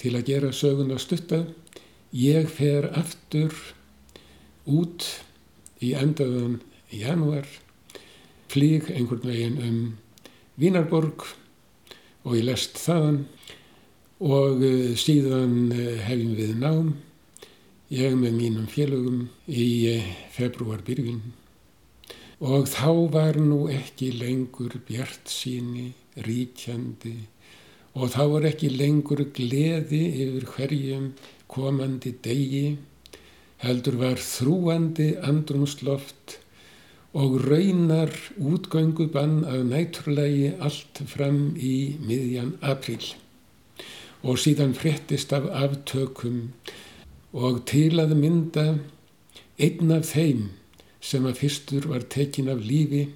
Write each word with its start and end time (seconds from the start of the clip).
til 0.00 0.14
að 0.16 0.28
gera 0.32 0.52
sögun 0.56 0.94
á 0.96 0.98
stutta. 1.00 1.44
Ég 2.16 2.48
fer 2.50 2.88
aftur 2.96 3.54
út 4.66 5.04
í 5.80 5.92
endaðan 5.96 6.60
januar, 6.90 7.46
flíg 8.50 8.90
einhvern 8.90 9.28
veginn 9.28 9.60
um 9.62 9.82
Vínarborg 10.60 11.24
og 12.26 12.34
ég 12.36 12.44
lest 12.44 12.80
þaðan 12.80 13.22
og 14.20 14.64
eh, 14.66 14.96
síðan 15.00 15.70
eh, 15.72 16.00
hefjum 16.04 16.34
við 16.36 16.56
nám, 16.60 16.90
ég 17.88 18.16
með 18.18 18.34
mínum 18.36 18.66
félögum 18.68 19.22
í 19.48 19.68
eh, 19.94 20.10
februarbyrjun 20.34 21.22
og 22.40 22.68
þá 22.72 22.90
var 23.12 23.38
nú 23.40 23.66
ekki 23.72 24.10
lengur 24.16 24.76
bjart 24.88 25.28
síni, 25.32 25.92
ríkjandi 26.20 27.16
og 27.94 28.12
þá 28.14 28.22
var 28.34 28.46
ekki 28.50 28.70
lengur 28.74 29.24
gleði 29.34 30.02
yfir 30.24 30.46
hverjum 30.54 31.08
komandi 31.50 32.12
degi, 32.22 32.76
heldur 33.64 33.98
var 34.00 34.20
þrúandi 34.22 35.08
andrumsloft 35.26 36.38
og 37.12 37.40
raunar 37.42 38.12
útgöngubann 38.38 39.42
af 39.44 39.64
næturlegi 39.66 40.52
allt 40.62 41.02
fram 41.10 41.56
í 41.58 41.96
miðjan 42.06 42.54
april 42.62 43.02
og 44.22 44.38
síðan 44.38 44.76
fréttist 44.78 45.32
af 45.34 45.48
aftökum 45.50 46.52
og 47.32 47.64
til 47.66 47.98
að 47.98 48.14
mynda 48.20 48.66
einn 49.58 49.90
af 49.96 50.06
þeim 50.12 50.50
sem 51.00 51.26
að 51.26 51.40
fyrstur 51.42 51.88
var 51.90 52.06
tekin 52.14 52.52
af 52.52 52.62
lífi 52.62 53.08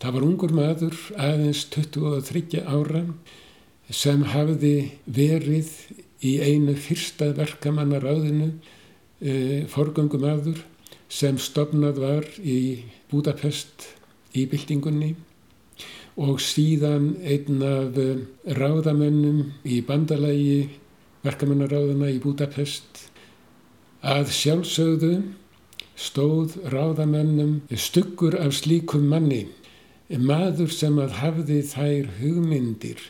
það 0.00 0.16
var 0.16 0.26
ungur 0.30 0.54
maður 0.56 0.96
aðeins 1.20 1.66
23 1.74 2.62
ára 2.64 3.04
sem 3.90 4.24
hafði 4.32 4.76
verið 5.06 5.70
í 6.26 6.38
einu 6.42 6.74
fyrsta 6.80 7.30
verkamannaráðinu 7.36 8.50
e, 9.20 9.64
forgöngum 9.70 10.24
aður 10.26 10.64
sem 11.08 11.38
stopnað 11.38 12.00
var 12.02 12.26
í 12.42 12.58
Budapest 13.10 13.86
í 14.34 14.46
byltingunni 14.50 15.14
og 16.16 16.40
síðan 16.40 17.12
einn 17.28 17.60
af 17.64 17.98
eh, 18.00 18.22
ráðamönnum 18.56 19.42
í 19.68 19.82
bandalagi 19.84 20.78
verkamannaráðana 21.26 22.08
í 22.14 22.20
Budapest. 22.22 23.10
Að 24.00 24.32
sjálfsögðu 24.32 25.12
stóð 25.96 26.56
ráðamönnum 26.72 27.60
stuggur 27.72 28.36
af 28.40 28.56
slíkum 28.56 29.06
manni 29.12 29.46
maður 30.08 30.72
sem 30.72 30.96
að 31.02 31.16
hafði 31.20 31.60
þær 31.66 32.10
hugmyndir 32.20 33.00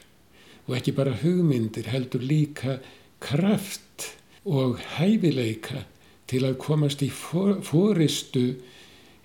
og 0.67 0.77
ekki 0.79 0.95
bara 0.97 1.15
hugmyndir 1.23 1.89
heldur 1.93 2.23
líka 2.23 2.79
kraft 3.23 4.13
og 4.45 4.79
hæfileika 4.99 5.85
til 6.31 6.43
að 6.47 6.59
komast 6.63 7.03
í 7.07 7.11
fóristu 7.11 8.57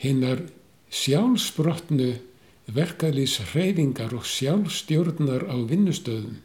hinnar 0.02 0.44
sjálfsbrotnu 0.92 2.12
verkaðlýs 2.72 3.40
hreyfingar 3.52 4.14
og 4.16 4.28
sjálfstjórnar 4.28 5.48
á 5.50 5.58
vinnustöðum. 5.70 6.40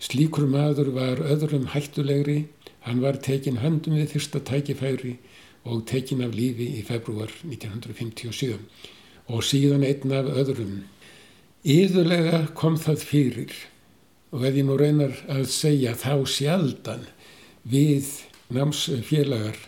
Slíkur 0.00 0.46
maður 0.48 0.94
var 0.96 1.20
öðrum 1.20 1.66
hættulegri, 1.74 2.46
hann 2.86 3.02
var 3.04 3.18
tekin 3.20 3.60
höndum 3.60 3.98
við 3.98 4.14
fyrsta 4.14 4.40
tækifæri 4.40 5.18
og 5.68 5.84
tekin 5.90 6.22
af 6.24 6.32
lífi 6.32 6.70
í 6.78 6.84
februar 6.86 7.28
1957 7.44 8.56
og 9.30 9.44
síðan 9.44 9.84
einn 9.84 10.14
af 10.16 10.30
öðrum. 10.32 10.80
Íðulega 11.60 12.46
kom 12.56 12.78
það 12.80 13.04
fyrir 13.04 13.52
og 14.30 14.44
ef 14.46 14.56
ég 14.56 14.66
nú 14.66 14.76
reynar 14.78 15.14
að 15.28 15.46
segja 15.50 15.96
þá 15.98 16.26
sjaldan 16.26 17.06
við 17.66 18.08
námsfélagar 18.54 19.58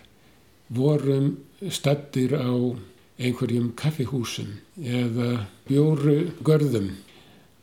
vorum 0.73 1.37
stattir 1.71 2.35
á 2.39 2.51
einhverjum 3.23 3.73
kaffihúsum 3.79 4.59
eða 4.83 5.47
bjóru 5.69 6.33
görðum 6.47 6.93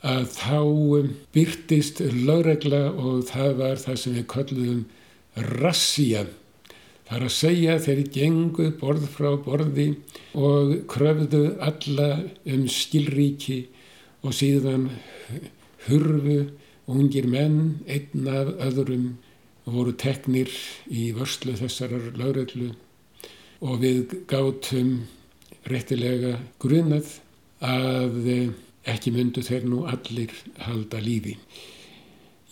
að 0.06 0.28
þá 0.32 0.60
um, 0.64 1.10
byrtist 1.36 2.00
lögregla 2.00 2.86
og 2.92 3.26
það 3.28 3.56
var 3.60 3.82
það 3.82 3.98
sem 4.00 4.16
við 4.16 4.28
kolluðum 4.32 4.86
rassía. 5.60 6.26
Það 7.10 7.18
er 7.18 7.26
að 7.26 7.36
segja 7.36 7.76
þeir 7.84 8.02
gengu 8.14 8.70
borð 8.80 9.08
frá 9.12 9.34
borði 9.44 9.88
og 10.38 10.76
kröfðu 10.92 11.44
alla 11.60 12.10
um 12.46 12.68
skilríki 12.70 13.64
og 14.24 14.36
síðan 14.36 14.90
hurfu 15.88 16.40
ungir 16.90 17.28
menn 17.30 17.80
einn 17.88 18.28
af 18.28 18.54
öðrum 18.68 19.10
voru 19.70 19.94
teknir 19.94 20.50
í 20.90 21.10
vörslu 21.16 21.56
þessarar 21.60 22.12
lögreglu 22.18 22.72
og 23.62 23.82
við 23.84 24.16
gátum 24.30 24.94
réttilega 25.70 26.38
grunað 26.62 27.20
að 27.60 28.30
ekki 28.90 29.12
myndu 29.14 29.44
þeir 29.46 29.68
nú 29.70 29.84
allir 29.90 30.34
halda 30.64 31.02
lífi. 31.04 31.36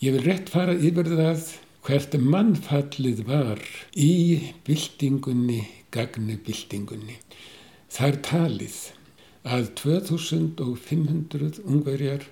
Ég 0.04 0.14
vil 0.14 0.26
rétt 0.28 0.52
fara 0.52 0.76
yfir 0.76 1.08
það 1.08 1.48
hvert 1.88 2.14
mannfallið 2.20 3.24
var 3.26 3.62
í 3.96 4.52
byltingunni, 4.66 5.62
gagnubyltingunni. 5.94 7.16
Það 7.88 8.08
er 8.12 8.18
talið 8.28 8.78
að 9.48 9.70
2500 9.80 11.62
ungverjar 11.64 12.28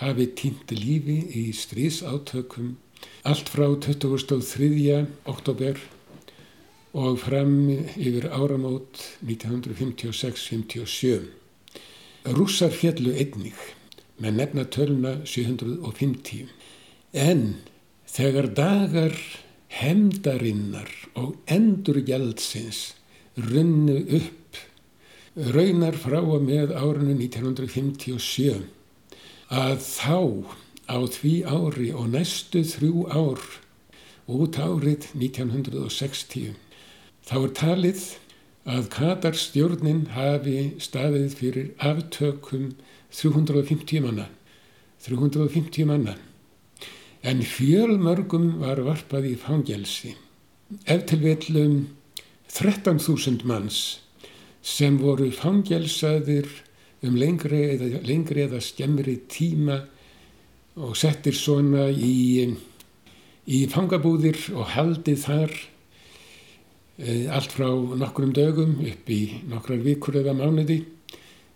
hafi 0.00 0.28
týnt 0.38 0.72
lífi 0.72 1.18
í 1.42 1.44
stríðsátökum 1.56 2.76
allt 3.28 3.50
frá 3.52 3.66
23. 3.76 5.04
oktober 5.30 5.78
og 6.92 7.20
fram 7.22 7.54
yfir 7.96 8.28
áramót 8.32 9.00
1956-57. 9.24 11.28
Rússar 12.36 12.72
fjallu 12.74 13.14
einnig 13.16 13.56
með 14.22 14.36
nefna 14.38 14.66
töluna 14.70 15.14
750 15.26 16.50
en 17.12 17.46
þegar 18.08 18.52
dagar 18.56 19.16
hemdarinnar 19.72 20.90
og 21.16 21.38
endurgjaldsins 21.50 22.92
runnu 23.40 23.98
upp 24.20 24.60
raunar 25.54 25.96
frá 25.96 26.20
að 26.20 26.44
með 26.44 26.76
árinu 26.76 27.16
1957 27.16 28.81
að 29.52 29.78
þá 29.84 30.18
á 30.88 30.98
því 31.12 31.34
ári 31.46 31.92
og 31.92 32.10
næstu 32.16 32.64
þrjú 32.64 33.06
ár 33.12 33.46
út 34.32 34.56
árið 34.56 35.12
1960 35.14 36.56
Þá 37.22 37.36
er 37.38 37.52
talið 37.54 38.00
að 38.66 38.86
Katarstjórnin 38.94 40.00
hafi 40.14 40.56
staðið 40.82 41.36
fyrir 41.38 41.68
aftökum 41.78 42.72
350 43.14 44.02
manna. 44.02 44.26
350 45.06 45.86
manna. 45.86 46.16
En 47.22 47.42
fjölmörgum 47.46 48.58
var 48.62 48.82
varpað 48.82 49.28
í 49.30 49.36
fangelsi. 49.38 50.16
Eftirvillum 50.90 51.92
13.000 52.50 53.46
manns 53.46 54.00
sem 54.62 54.98
voru 54.98 55.30
fangelsaðir 55.34 56.48
um 57.02 57.16
lengri 57.18 57.62
eða, 57.74 58.02
lengri 58.06 58.46
eða 58.46 58.60
skemmri 58.62 59.16
tíma 59.30 59.80
og 60.76 60.96
settir 60.96 61.36
svona 61.36 61.88
í, 61.90 62.46
í 63.46 63.58
fangabúðir 63.72 64.38
og 64.54 64.72
haldið 64.76 65.22
þar 65.26 65.56
Eh, 67.02 67.26
allt 67.32 67.54
frá 67.56 67.66
nokkrum 67.72 68.34
dögum 68.36 68.76
upp 68.84 69.08
í 69.10 69.40
nokkrar 69.48 69.80
vikur 69.80 70.18
eða 70.20 70.36
mánuði 70.36 70.82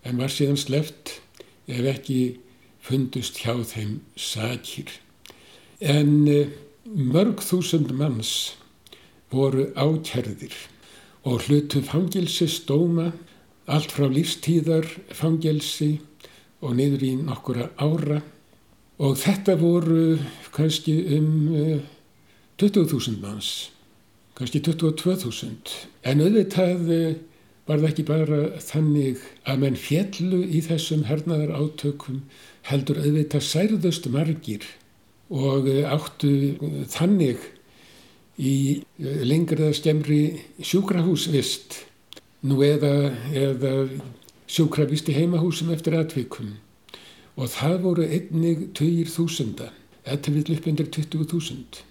en 0.03 0.17
var 0.17 0.33
síðan 0.33 0.57
sleft 0.57 1.21
ef 1.69 1.85
ekki 1.93 2.21
fundust 2.83 3.43
hjá 3.45 3.53
þeim 3.69 4.01
sakir. 4.17 4.89
En 5.79 6.25
eh, 6.27 6.51
mörg 6.89 7.45
þúsund 7.45 7.93
manns 7.95 8.57
voru 9.31 9.69
ákjærðir 9.77 10.57
og 11.29 11.45
hlutu 11.47 11.85
fangilsi 11.85 12.49
stóma 12.49 13.13
allt 13.67 13.93
frá 13.95 14.07
lífstíðar 14.11 14.87
fangelsi 15.15 15.97
og 16.65 16.77
niður 16.79 17.05
í 17.07 17.13
nokkura 17.21 17.71
ára. 17.77 18.23
Og 18.97 19.17
þetta 19.21 19.59
voru 19.61 20.17
kannski 20.57 20.95
um 21.19 21.33
20.000 22.57 23.13
eh, 23.13 23.19
manns 23.21 23.51
kannski 24.37 24.61
22.000 24.61 25.75
en 26.09 26.23
auðvitað 26.25 26.91
eh, 26.93 27.19
var 27.67 27.81
það 27.81 27.89
ekki 27.91 28.05
bara 28.07 28.41
þannig 28.63 29.23
að 29.49 29.63
menn 29.65 29.79
fjellu 29.81 30.43
í 30.45 30.61
þessum 30.65 31.07
hernaðar 31.09 31.55
átökum 31.57 32.23
heldur 32.69 33.01
auðvitað 33.03 33.47
særðust 33.49 34.09
margir 34.13 34.65
og 35.33 35.69
eh, 35.73 35.85
áttu 35.89 36.33
þannig 36.93 37.45
í 38.37 38.85
lengriða 39.01 39.73
skemmri 39.77 40.21
sjúkrahúsvist 40.61 41.86
nú 42.45 42.61
eða, 42.65 43.13
eða 43.33 43.73
sjúkrahvist 44.47 45.09
í 45.11 45.17
heimahúsum 45.17 45.73
eftir 45.75 45.97
atvikum 45.99 46.57
og 47.37 47.51
það 47.53 47.77
voru 47.85 48.07
einnig 48.07 48.71
20.000 48.77 49.69
eða 50.07 50.19
til 50.23 50.35
við 50.37 50.53
upp 50.57 50.69
undir 50.71 50.91
20.000 50.93 51.83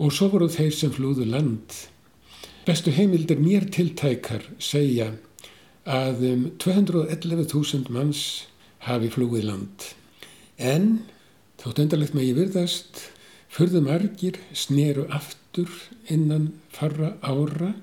og 0.00 0.12
svo 0.16 0.30
voru 0.32 0.48
þeir 0.48 0.72
sem 0.72 0.92
flúðu 0.94 1.26
land. 1.28 1.74
Bestu 2.64 2.92
heimildir 2.94 3.40
mér 3.40 3.66
tiltækar 3.72 4.46
segja 4.62 5.10
að 5.84 6.24
um 6.30 6.44
211.000 6.62 7.90
manns 7.92 8.22
hafi 8.86 9.10
flúið 9.12 9.44
land. 9.50 9.90
En 10.56 11.02
þótt 11.60 11.82
endarlegt 11.84 12.16
með 12.16 12.30
ég 12.30 12.38
virðast, 12.38 13.04
förðu 13.52 13.82
margir 13.84 14.40
sneru 14.56 15.04
aftur 15.12 15.68
innan 16.08 16.52
farra 16.72 17.16
ára 17.20 17.74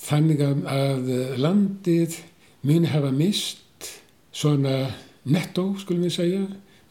þannig 0.00 0.42
að 0.44 1.08
landið 1.40 2.18
muni 2.66 2.90
hafa 2.90 3.10
mist 3.14 3.88
svona 4.32 4.90
nettó, 5.28 5.72
skulum 5.80 6.06
við 6.06 6.16
segja, 6.16 6.44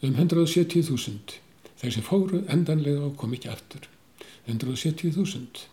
um 0.06 0.14
170.000. 0.16 1.38
Þeir 1.80 1.94
sem 1.94 2.04
fóru 2.04 2.42
endanlega 2.52 3.06
og 3.08 3.16
kom 3.20 3.34
ekki 3.36 3.50
aftur. 3.52 3.86
170.000. 4.48 5.66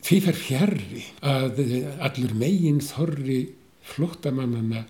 Því 0.00 0.18
fer 0.24 0.36
fjärri 0.36 1.04
að 1.26 1.60
allur 2.00 2.32
megin 2.38 2.80
þorri 2.84 3.42
flottamannana 3.84 4.86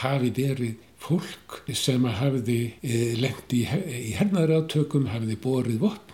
hafi 0.00 0.30
verið 0.34 0.80
fólk 1.04 1.60
sem 1.76 2.04
hafiði 2.08 2.58
e, 2.80 3.12
lengt 3.20 3.52
í, 3.52 3.64
í 3.68 4.14
hernaðratökum, 4.16 5.10
hafiði 5.12 5.36
borið 5.44 5.82
vopn 5.82 6.12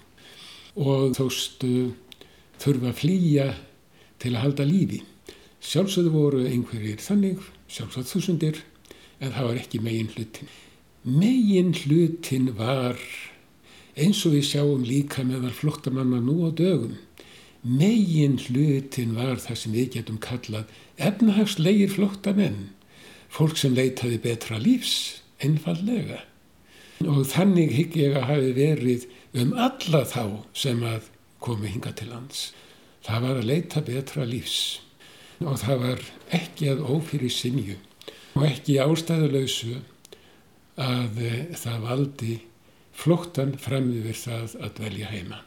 og 0.80 1.14
þóstu 1.18 1.92
þurfa 2.60 2.90
að 2.90 2.98
flýja 2.98 3.46
til 4.20 4.34
að 4.34 4.44
halda 4.44 4.66
lífi. 4.68 5.02
Sjálfsögðu 5.60 6.12
voru 6.14 6.44
einhverjir 6.48 7.02
þannig, 7.04 7.40
sjálfsögðu 7.68 8.12
þúsundir, 8.14 8.62
en 9.20 9.34
það 9.34 9.50
var 9.50 9.60
ekki 9.60 9.82
megin 9.84 10.12
hlutin. 10.14 10.50
Megin 11.04 11.74
hlutin 11.76 12.50
var 12.56 12.98
eins 14.00 14.24
og 14.24 14.34
við 14.36 14.46
sjáum 14.48 14.84
líka 14.86 15.24
meðal 15.26 15.52
flottamanna 15.56 16.20
nú 16.24 16.40
á 16.48 16.50
dögum. 16.56 16.96
Megin 17.60 18.38
hlutin 18.40 19.14
var 19.16 19.40
það 19.42 19.60
sem 19.62 19.76
við 19.76 19.90
getum 19.98 20.20
kallað 20.22 20.70
efnahagslegir 21.00 21.92
flottamenn, 21.92 22.70
fólk 23.28 23.60
sem 23.60 23.76
leitaði 23.76 24.20
betra 24.24 24.60
lífs, 24.60 25.20
einfallega. 25.44 26.22
Og 27.04 27.24
þannig 27.28 27.72
higg 27.76 27.96
ég 27.96 28.16
að 28.16 28.28
hafi 28.28 28.54
verið 28.56 29.06
um 29.40 29.52
alla 29.56 30.02
þá 30.08 30.24
sem 30.56 30.82
að 30.84 31.08
komi 31.40 31.72
hinga 31.72 31.92
til 31.96 32.10
lands. 32.12 32.50
Það 33.06 33.26
var 33.26 33.40
að 33.40 33.48
leita 33.48 33.82
betra 33.84 34.26
lífs 34.28 34.80
og 35.40 35.56
það 35.62 35.84
var 35.84 36.02
ekki 36.36 36.68
að 36.72 36.82
ófyrir 36.84 37.32
sinju 37.32 37.78
og 38.36 38.44
ekki 38.46 38.76
ástæðuleysu 38.82 39.78
að 40.80 41.20
eh, 41.24 41.38
það 41.56 41.86
valdi 41.86 42.34
flóttan 43.00 43.54
fram 43.60 43.88
yfir 43.94 44.18
það 44.20 44.58
að 44.60 44.74
dvelja 44.80 45.12
heima. 45.14 45.40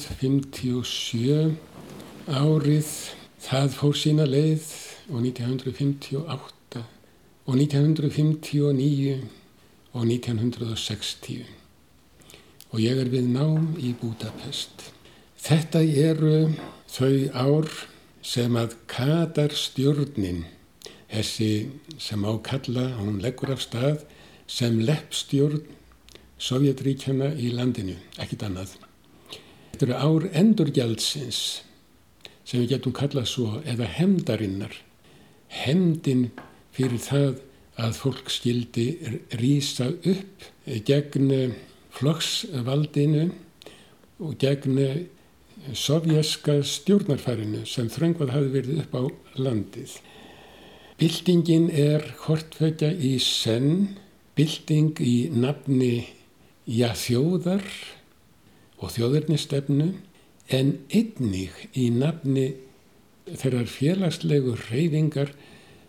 1957 0.00 1.56
árið 2.30 2.88
það 3.44 3.74
fór 3.76 3.96
sína 3.98 4.24
leið 4.28 4.64
og 5.10 5.20
1958 5.26 6.80
og 7.44 7.54
1959 7.58 9.20
og 9.92 10.06
1960 10.06 11.44
og 12.70 12.78
ég 12.80 12.96
er 13.02 13.10
við 13.10 13.26
nám 13.34 13.74
í 13.82 13.92
Budapest. 14.00 14.92
Þetta 15.40 15.80
eru 15.82 16.54
þau 16.86 17.16
ár 17.34 17.68
sem 18.22 18.56
að 18.56 18.76
Katar 18.86 19.52
stjórnin, 19.56 20.44
þessi 21.10 21.70
sem 21.98 22.24
ákalla, 22.24 22.94
hún 23.00 23.18
leggur 23.24 23.50
af 23.56 23.64
stað, 23.66 24.04
sem 24.46 24.78
leppstjórn 24.80 25.64
Sovjetríkjana 26.40 27.34
í 27.36 27.50
landinu, 27.52 27.98
ekkit 28.16 28.46
annað. 28.46 28.78
Þetta 29.80 29.94
eru 29.94 30.08
ár 30.12 30.24
endurgjaldsins 30.36 31.36
sem 32.44 32.60
við 32.60 32.72
getum 32.74 32.92
kallað 32.92 33.30
svo 33.30 33.60
eða 33.64 33.86
hemdarinnar. 33.88 34.74
Hemdin 35.48 36.26
fyrir 36.76 37.00
það 37.00 37.38
að 37.80 37.94
fólk 37.96 38.26
skildi 38.28 38.84
rýsa 39.40 39.86
upp 39.88 40.44
gegn 40.84 41.54
flokksvaldinu 41.96 43.22
og 44.20 44.34
gegn 44.42 44.82
sovjaska 45.72 46.58
stjórnarfærinu 46.60 47.62
sem 47.64 47.88
þröngvað 47.88 48.34
hafi 48.34 48.50
verið 48.58 48.82
upp 48.82 48.98
á 49.00 49.02
landið. 49.46 49.94
Bildingin 51.00 51.70
er 51.72 52.04
hortfögja 52.26 52.92
í 52.92 53.14
senn, 53.16 53.96
bilding 54.36 55.00
í 55.00 55.32
nafni 55.32 56.04
jáþjóðar 56.68 57.64
og 58.80 58.94
þjóðurnistefnu 58.96 59.92
en 60.56 60.72
einnig 60.90 61.54
í 61.78 61.90
nafni 61.94 62.48
þeirrar 63.30 63.68
félagslegu 63.70 64.56
reyfingar 64.68 65.32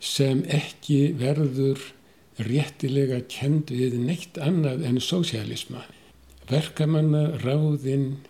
sem 0.01 0.43
ekki 0.50 1.13
verður 1.17 1.81
réttilega 2.41 3.21
kend 3.29 3.71
við 3.74 3.98
neitt 4.01 4.38
annað 4.41 4.83
en 4.88 5.00
sósialisma. 5.03 5.86
Verkamanna 6.50 7.38
ráðinn, 7.43 8.21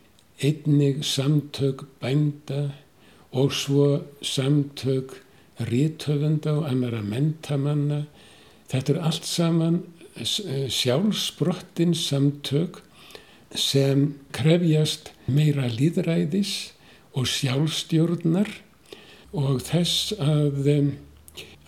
einnig 0.41 1.03
samtök 1.05 1.85
bænda 2.01 2.71
og 3.31 3.53
svo 3.55 4.01
samtök 4.21 5.15
rítöfunda 5.69 6.57
og 6.59 6.67
annara 6.69 7.01
mentamanna. 7.05 8.05
Þetta 8.71 8.93
er 8.93 9.01
allt 9.07 9.27
saman 9.27 9.81
sjálfsbrottin 10.21 11.93
samtök 11.95 12.81
sem 13.57 14.11
krefjast 14.35 15.11
meira 15.27 15.67
líðræðis 15.71 16.71
og 17.17 17.27
sjálfstjórnar 17.27 18.49
og 19.35 19.63
þess 19.67 20.13
að, 20.19 20.69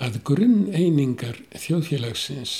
að 0.03 0.19
grunneiningar 0.27 1.39
þjóðfélagsins 1.55 2.55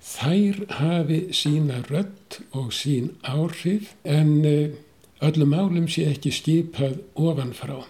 þær 0.00 0.62
hafi 0.80 1.20
sína 1.36 1.82
rött 1.88 2.40
og 2.56 2.72
sín 2.74 3.12
áhrif 3.22 3.92
en 4.04 4.44
eh, 4.48 4.72
öllum 5.20 5.54
álum 5.54 5.88
sé 5.90 6.06
ekki 6.10 6.32
skipað 6.32 7.00
ofanfrá. 7.14 7.84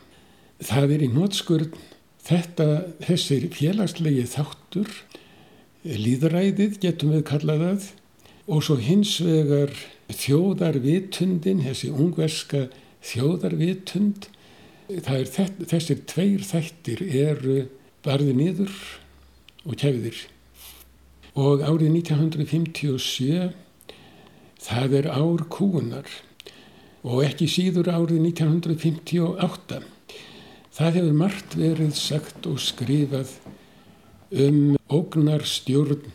Það 0.60 0.96
er 0.96 1.04
í 1.06 1.10
nótskurð 1.14 1.78
þetta, 2.26 2.66
þessir 3.06 3.46
félagslegi 3.54 4.26
þáttur, 4.28 4.90
líðræðið 5.84 6.76
getum 6.82 7.14
við 7.14 7.24
kallað 7.30 7.86
og 8.50 8.64
svo 8.66 8.76
hins 8.82 9.16
vegar 9.22 9.72
þjóðarvitundin, 10.16 11.62
þessi 11.64 11.90
ungverska 11.92 12.66
þjóðarvitund, 13.04 14.28
er 14.90 15.28
þess, 15.30 15.54
þessir 15.70 16.02
tveir 16.10 16.44
þættir 16.44 17.02
eru 17.06 17.58
barði 18.04 18.34
nýður 18.36 18.74
og 19.66 19.76
kæfiðir. 19.78 20.24
Og 21.38 21.62
árið 21.62 21.94
1957, 22.00 23.52
það 24.60 24.96
er 24.98 25.10
ár 25.14 25.46
kúunar 25.52 26.10
og 27.06 27.22
ekki 27.24 27.48
síður 27.48 27.92
árið 27.92 28.20
1958. 28.32 29.80
Það 30.74 30.96
hefur 30.98 31.16
margt 31.16 31.56
verið 31.58 31.94
sagt 31.98 32.46
og 32.50 32.60
skrifað 32.62 33.32
um 34.30 34.76
ógnarstjórn 34.90 36.10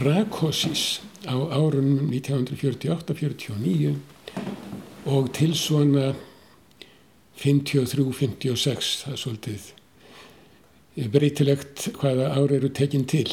Rakosis 0.00 1.02
á 1.26 1.36
árunum 1.52 2.10
1948-49 2.12 3.94
og 5.04 5.32
til 5.36 5.54
svona 5.56 6.14
53-56, 7.40 9.02
það 9.02 9.12
er 9.12 9.20
svolítið 9.20 9.64
breytilegt 11.10 11.88
hvaða 11.98 12.30
ári 12.38 12.60
eru 12.60 12.70
tekinn 12.70 13.06
til. 13.10 13.26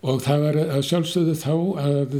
Og 0.00 0.22
það 0.24 0.44
var 0.46 0.58
að 0.64 0.86
sjálfsögðu 0.88 1.34
þá 1.36 1.54
að 1.82 2.14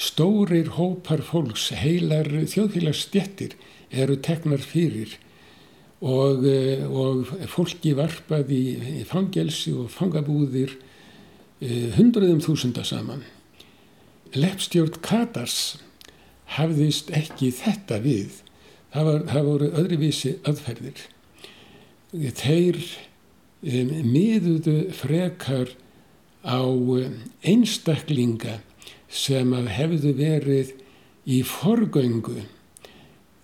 stórir 0.00 0.68
hópar 0.76 1.22
fólks, 1.24 1.70
heilar 1.76 2.28
þjóðfélagsstjettir 2.28 3.56
eru 3.90 4.16
teknar 4.20 4.60
fyrir 4.64 5.16
og, 6.00 6.44
uh, 6.44 6.84
og 6.88 7.32
fólki 7.52 7.92
varpað 7.96 8.52
í 8.56 9.02
fangelsi 9.08 9.72
og 9.76 9.90
fangabúðir 9.92 10.72
eh, 10.72 10.89
hundruðum 11.60 12.40
þúsunda 12.40 12.84
saman. 12.86 13.24
Leppstjórn 14.32 15.00
Katars 15.04 15.80
hafðist 16.56 17.10
ekki 17.14 17.50
þetta 17.54 18.00
við. 18.04 18.40
Það, 18.90 19.06
var, 19.06 19.20
það 19.30 19.48
voru 19.50 19.68
öðruvísi 19.82 20.32
aðferðir. 20.48 21.02
Þeir 22.10 22.80
um, 22.80 23.92
miðuðu 24.10 24.78
frekar 24.96 25.74
á 26.42 26.64
einstaklinga 27.44 28.58
sem 29.10 29.52
að 29.54 29.70
hefðu 29.76 30.14
verið 30.16 30.72
í 31.28 31.42
forgöngu 31.46 32.40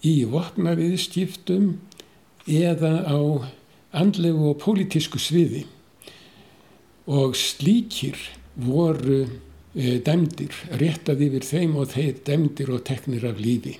í 0.06 0.16
vopnaviðskiptum 0.30 1.76
eða 2.46 2.92
á 3.06 3.18
andlegu 3.96 4.52
og 4.52 4.60
pólitísku 4.62 5.20
sviði 5.20 5.66
og 7.06 7.36
slíkir 7.38 8.18
voru 8.56 9.26
e, 9.74 9.98
dæmdir, 10.02 10.50
réttað 10.80 11.20
yfir 11.28 11.44
þeim 11.46 11.76
og 11.78 11.86
þeir 11.94 12.14
dæmdir 12.26 12.70
og 12.74 12.84
teknir 12.88 13.24
af 13.28 13.36
lífi. 13.40 13.78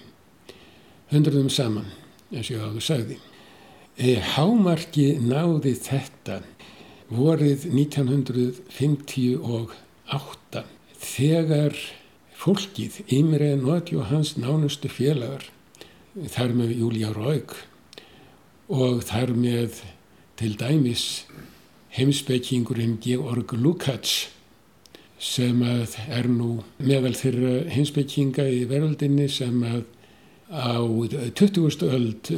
Hundruðum 1.11 1.51
saman 1.51 1.87
eins 2.33 2.51
og 2.51 2.57
ég 2.57 2.63
áður 2.63 2.85
sagði. 2.85 3.17
E, 3.97 4.21
Hámarki 4.35 5.19
náði 5.23 5.75
þetta 5.81 6.43
vorið 7.11 7.67
1958 7.71 10.65
þegar 11.01 11.75
fólkið, 12.37 12.93
Imre 13.15 13.57
Notjó 13.59 14.03
hans 14.11 14.37
nánustu 14.39 14.89
félagar 14.93 15.45
þar 16.33 16.51
með 16.57 16.71
Júlia 16.81 17.11
Raug 17.15 17.55
og 18.73 19.05
þar 19.07 19.31
með 19.37 19.71
til 20.37 20.57
dæmis 20.59 21.25
heimsbyggingurinn 21.97 22.99
Georg 23.01 23.53
Lukács 23.57 24.29
sem 25.19 25.63
er 25.65 26.29
nú 26.29 26.59
meðal 26.77 27.15
þeirra 27.17 27.55
heimsbygginga 27.73 28.45
í 28.53 28.67
veröldinni 28.69 29.31
sem 29.33 29.63
á 30.53 30.77
20. 31.41 31.89
öld 31.89 32.33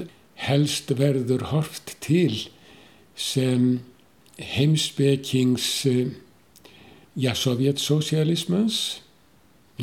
helst 0.47 0.95
verður 0.95 1.49
horft 1.51 1.97
til 2.05 2.47
sem 3.19 3.81
heimsbyggings 4.39 5.67
ja, 7.19 7.35
sovjetsocialismans 7.35 8.81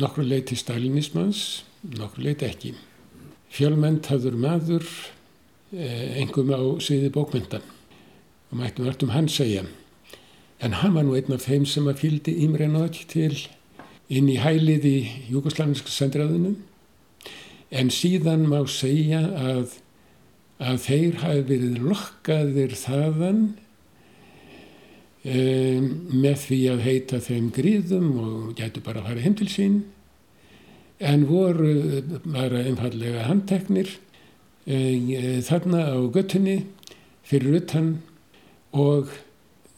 nokkur 0.00 0.24
leiti 0.24 0.56
stalinismans 0.56 1.44
nokkur 2.00 2.24
leiti 2.24 2.48
ekki 2.48 2.72
fjölmentaður 3.52 4.40
maður 4.40 4.88
engum 5.76 6.48
eh, 6.48 6.56
á 6.56 6.64
sviði 6.80 7.12
bókmyndan 7.12 7.75
mættum 8.56 8.88
allt 8.88 9.04
um 9.04 9.12
hann 9.14 9.28
segja. 9.28 9.64
En 10.60 10.78
hann 10.80 10.94
var 10.96 11.04
nú 11.04 11.16
einn 11.16 11.34
af 11.34 11.44
þeim 11.44 11.66
sem 11.68 11.88
að 11.88 12.00
fyldi 12.04 12.36
Imrenók 12.44 13.02
til 13.10 13.34
inn 14.08 14.30
í 14.30 14.38
hælið 14.40 14.86
í 14.88 14.96
Júkoslavinska 15.32 15.90
sendiræðinu 15.90 16.54
en 17.74 17.90
síðan 17.90 18.46
má 18.48 18.60
segja 18.70 19.20
að, 19.34 19.76
að 20.62 20.80
þeir 20.86 21.20
hafi 21.22 21.44
verið 21.50 21.80
lokkaðir 21.82 22.76
þaðan 22.78 23.42
um, 25.26 25.90
með 26.14 26.40
því 26.44 26.60
að 26.72 26.86
heita 26.86 27.20
þeim 27.26 27.50
gríðum 27.56 28.08
og 28.22 28.56
gætu 28.58 28.84
bara 28.86 29.02
að 29.02 29.10
fara 29.10 29.26
heim 29.26 29.36
til 29.38 29.50
sín. 29.50 29.78
En 30.96 31.26
voru 31.28 32.00
bara 32.24 32.62
einfallega 32.64 33.26
handteknir 33.26 33.90
e, 34.64 35.42
þarna 35.44 35.82
á 35.92 35.98
göttunni 36.08 36.62
fyrir 37.26 37.58
utan 37.60 37.98
og 38.76 39.10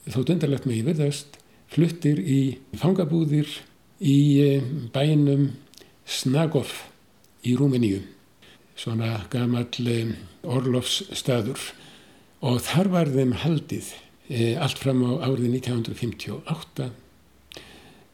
þótt 0.09 0.35
undarlegt 0.35 0.69
með 0.69 0.83
yfirðast 0.83 1.39
fluttir 1.73 2.21
í 2.21 2.41
fangabúðir 2.81 3.49
í 4.01 4.19
e, 4.43 4.51
bænum 4.95 5.51
Snagov 6.09 6.71
í 7.45 7.55
Rúmeníu. 7.59 8.03
Svona 8.79 9.25
gammal 9.33 9.69
e, 9.85 9.99
orlofsstaður. 10.49 11.61
Og 12.45 12.63
þar 12.63 12.93
var 12.95 13.11
þeim 13.13 13.35
haldið 13.43 13.93
e, 14.29 14.55
allt 14.57 14.81
fram 14.81 15.03
á 15.05 15.27
árið 15.27 15.59
1958 15.59 16.91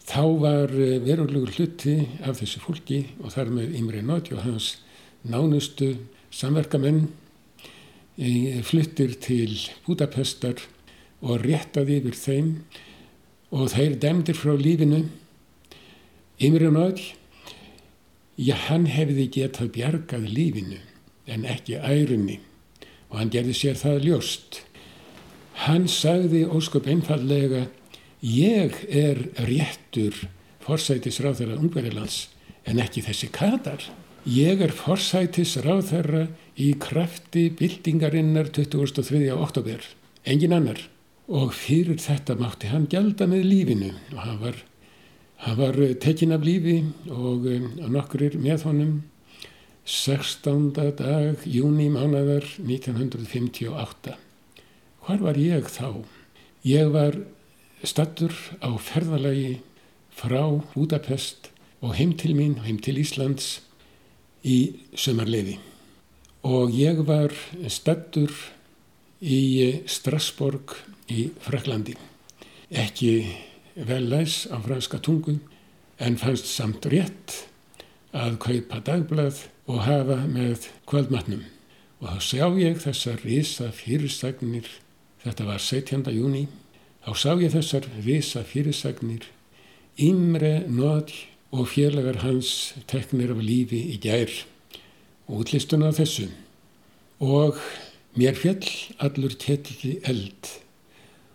Þá 0.05 0.25
var 0.37 0.73
eh, 0.77 0.99
verulegur 1.01 1.53
hluti 1.57 1.97
af 2.25 2.37
þessu 2.43 2.61
fólki 2.61 2.99
og 3.23 3.33
þar 3.33 3.53
með 3.57 3.77
Imre 3.79 4.03
Nóti 4.05 4.35
og 4.37 4.43
hans 4.45 4.75
nánustu 5.25 5.95
samverkamenn 6.35 7.07
fluttir 8.69 9.17
til 9.19 9.57
Budapestar 9.87 10.61
og 11.25 11.45
réttaði 11.45 12.01
yfir 12.01 12.19
þeim 12.21 12.49
og 13.55 13.71
þeir 13.73 13.99
demdir 14.03 14.37
frá 14.37 14.55
lífinu. 14.59 15.05
Imre 16.43 16.71
Nóti, 16.75 17.15
já 18.37 18.57
hann 18.67 18.89
hefði 18.91 19.29
getað 19.33 19.73
bjargað 19.77 20.27
lífinu 20.27 20.81
en 21.31 21.47
ekki 21.49 21.79
ærunni 21.79 22.41
og 23.09 23.21
hann 23.21 23.33
gerði 23.33 23.55
sér 23.57 23.79
það 23.79 24.09
ljóst. 24.09 24.61
Hann 25.65 25.87
sagði 25.89 26.43
ósköp 26.51 26.89
einfallega 26.91 27.69
ég 28.25 28.81
er 28.91 29.21
réttur 29.47 30.17
forsætisráðherra 30.65 31.61
Ungverilands 31.61 32.25
en 32.67 32.81
ekki 32.83 33.05
þessi 33.05 33.31
Katar. 33.33 33.85
Ég 34.25 34.63
er 34.65 34.73
forsætisráðherra 34.75 36.27
í 36.57 36.73
krafti 36.81 37.51
bildingarinnar 37.55 38.51
23. 38.57 39.29
oktober, 39.37 39.85
engin 40.25 40.57
annar. 40.57 40.81
Og 41.25 41.55
fyrir 41.57 41.97
þetta 42.05 42.35
mátti 42.37 42.69
hann 42.69 42.85
gjalda 42.93 43.25
með 43.25 43.47
lífinu 43.49 43.91
og 44.13 44.19
hann 44.21 44.41
var, 44.43 44.59
hann 45.41 45.57
var 45.57 45.79
tekin 45.97 46.35
af 46.37 46.43
lífi 46.45 46.83
og 47.09 47.47
um, 47.49 47.71
nokkur 47.95 48.37
með 48.37 48.67
honum 48.69 48.99
16. 49.89 50.75
dag 50.77 51.41
júni 51.49 51.89
mánadar 51.89 52.45
1958. 52.61 54.19
Hvar 55.05 55.25
var 55.25 55.41
ég 55.41 55.65
þá? 55.73 56.05
Ég 56.65 56.93
var 56.93 57.17
stattur 57.85 58.33
á 58.61 58.77
ferðalagi 58.77 59.63
frá 60.13 60.61
Budapest 60.75 61.49
og 61.81 61.97
heim 61.97 62.13
til 62.21 62.37
mín, 62.37 62.59
heim 62.69 62.77
til 62.77 63.01
Íslands 63.01 63.63
í 64.45 64.77
sömarleifi. 64.93 65.57
Og 66.45 66.69
ég 66.77 67.01
var 67.09 67.33
stattur 67.73 68.29
í 69.21 69.85
Strasborg 69.91 70.77
í 71.11 71.29
Fraklandi. 71.45 71.97
Ekki 72.71 73.15
vel 73.75 74.09
læs 74.11 74.45
á 74.51 74.59
franska 74.65 74.99
tungu 74.99 75.39
en 75.99 76.19
fannst 76.19 76.49
samt 76.51 76.87
rétt 76.91 77.45
að 78.15 78.39
kaupa 78.43 78.81
dagblað 78.85 79.47
og 79.67 79.85
hafa 79.87 80.23
með 80.27 80.69
kvöldmatnum. 80.91 81.45
Og 82.03 82.11
þá 82.11 82.19
sjá 82.21 82.47
ég 82.59 82.83
þessar 82.83 83.23
risa 83.25 83.71
fyrirsagnir, 83.73 84.67
þetta 85.25 85.47
var 85.49 85.63
17. 85.63 86.11
júni 86.13 86.47
Þá 87.05 87.13
sá 87.21 87.33
ég 87.37 87.51
þessar 87.53 87.87
visa 88.01 88.41
fyrirsagnir, 88.49 89.27
Imre 90.01 90.63
Nóð 90.73 91.11
og 91.53 91.67
félagar 91.69 92.23
hans 92.23 92.73
teknir 92.89 93.35
af 93.35 93.43
lífi 93.45 93.83
í 93.93 93.99
gær 94.01 94.33
og 95.29 95.43
útlistuna 95.43 95.91
af 95.93 95.99
þessu. 95.99 96.31
Og 97.21 97.61
mér 98.19 98.37
fjall 98.39 98.69
allur 99.03 99.35
kettiði 99.41 99.97
eld 100.11 100.51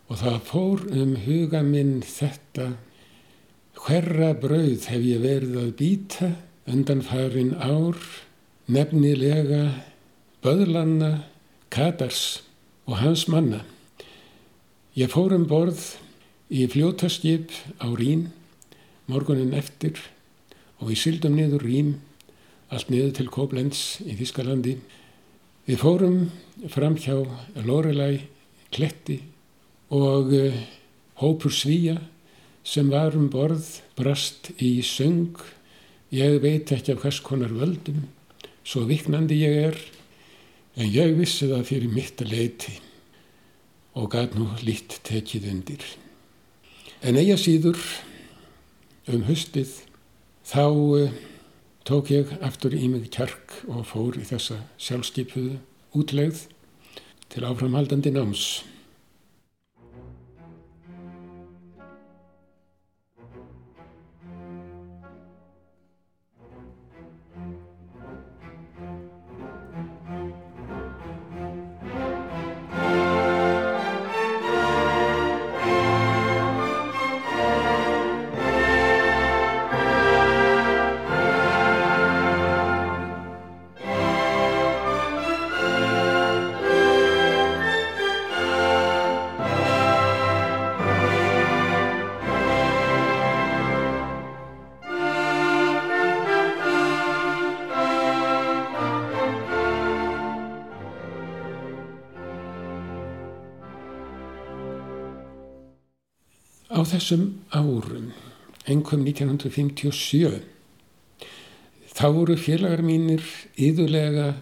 og 0.10 0.22
það 0.22 0.38
fór 0.50 0.86
um 0.96 1.16
huga 1.26 1.62
minn 1.66 2.00
þetta 2.06 2.72
hverra 3.80 4.34
brauð 4.38 4.88
hef 4.92 5.04
ég 5.06 5.22
verið 5.24 5.58
að 5.62 5.74
býta 5.80 6.30
undan 6.70 7.02
farin 7.06 7.56
ár, 7.56 7.98
nefnilega 8.70 9.86
Böðlanna, 10.44 11.26
Katars 11.70 12.42
og 12.88 13.00
hans 13.02 13.26
manna. 13.28 13.64
Ég 14.96 15.12
fór 15.12 15.34
um 15.36 15.48
borð 15.50 15.98
í 16.50 16.66
fljótaskip 16.70 17.52
á 17.82 17.88
Rín 17.92 18.30
morgunin 19.10 19.56
eftir 19.58 19.98
og 20.80 20.92
við 20.92 21.02
syldum 21.04 21.36
niður 21.38 21.66
Rím 21.66 21.92
allt 22.70 22.92
niður 22.94 23.14
til 23.18 23.28
Koblenz 23.34 24.00
í 24.06 24.16
Þískalandi. 24.20 24.78
Við 25.70 25.78
fórum 25.84 26.16
fram 26.74 26.96
hjá 26.98 27.14
Lorelei 27.62 28.24
Kletti 28.74 29.20
og 29.94 30.32
uh, 30.34 30.56
hópur 31.22 31.54
svíja 31.54 32.00
sem 32.66 32.90
var 32.90 33.14
um 33.14 33.28
borð 33.30 33.68
brast 33.94 34.50
í 34.58 34.80
söng. 34.82 35.38
Ég 36.10 36.40
veit 36.42 36.74
ekki 36.74 36.96
af 36.96 37.04
hvers 37.04 37.22
konar 37.22 37.54
völdum, 37.54 38.02
svo 38.66 38.88
viknandi 38.90 39.38
ég 39.44 39.60
er, 39.68 39.78
en 40.74 40.90
ég 40.90 41.14
vissi 41.20 41.46
það 41.52 41.68
fyrir 41.70 41.94
mitt 41.94 42.26
að 42.26 42.34
leiti 42.34 42.74
og 43.94 44.10
gæt 44.10 44.40
nú 44.42 44.50
lít 44.66 44.98
tekið 45.06 45.52
undir. 45.54 45.86
En 47.06 47.14
eiga 47.14 47.38
síður 47.38 47.78
um 49.06 49.22
höstið 49.30 49.84
þá 50.50 50.66
uh, 50.66 51.20
tók 51.84 52.10
ég 52.10 52.32
aftur 52.42 52.74
í 52.76 52.88
mig 52.92 53.10
kjark 53.14 53.62
og 53.68 53.86
fór 53.90 54.20
í 54.20 54.26
þessa 54.28 54.62
sjálfskeipuðu 54.82 55.60
útlegð 55.96 56.46
til 57.30 57.46
áframhaldandi 57.46 58.12
náms. 58.14 58.64
Þessum 107.10 107.42
árum, 107.50 108.12
engum 108.70 109.02
1957, 109.02 110.44
þá 111.90 112.06
voru 112.14 112.36
félagar 112.38 112.84
mínir 112.86 113.24
yðurlega 113.58 114.36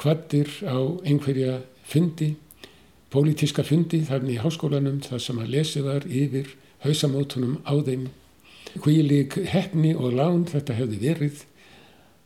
kvattir 0.00 0.50
á 0.66 0.74
einhverja 1.06 1.60
fundi, 1.86 2.32
pólitíska 3.14 3.62
fundi 3.62 4.02
þarna 4.08 4.34
í 4.34 4.40
háskólanum 4.42 4.98
þar 5.06 5.22
sem 5.22 5.38
að 5.38 5.52
lesið 5.54 5.86
var 5.86 6.08
yfir 6.08 6.50
hausamótunum 6.82 7.60
á 7.62 7.78
þeim. 7.78 8.08
Hvílik 8.82 9.38
hefni 9.52 9.94
og 9.94 10.16
lán 10.18 10.48
þetta 10.50 10.78
hefði 10.80 10.98
verið 11.04 11.44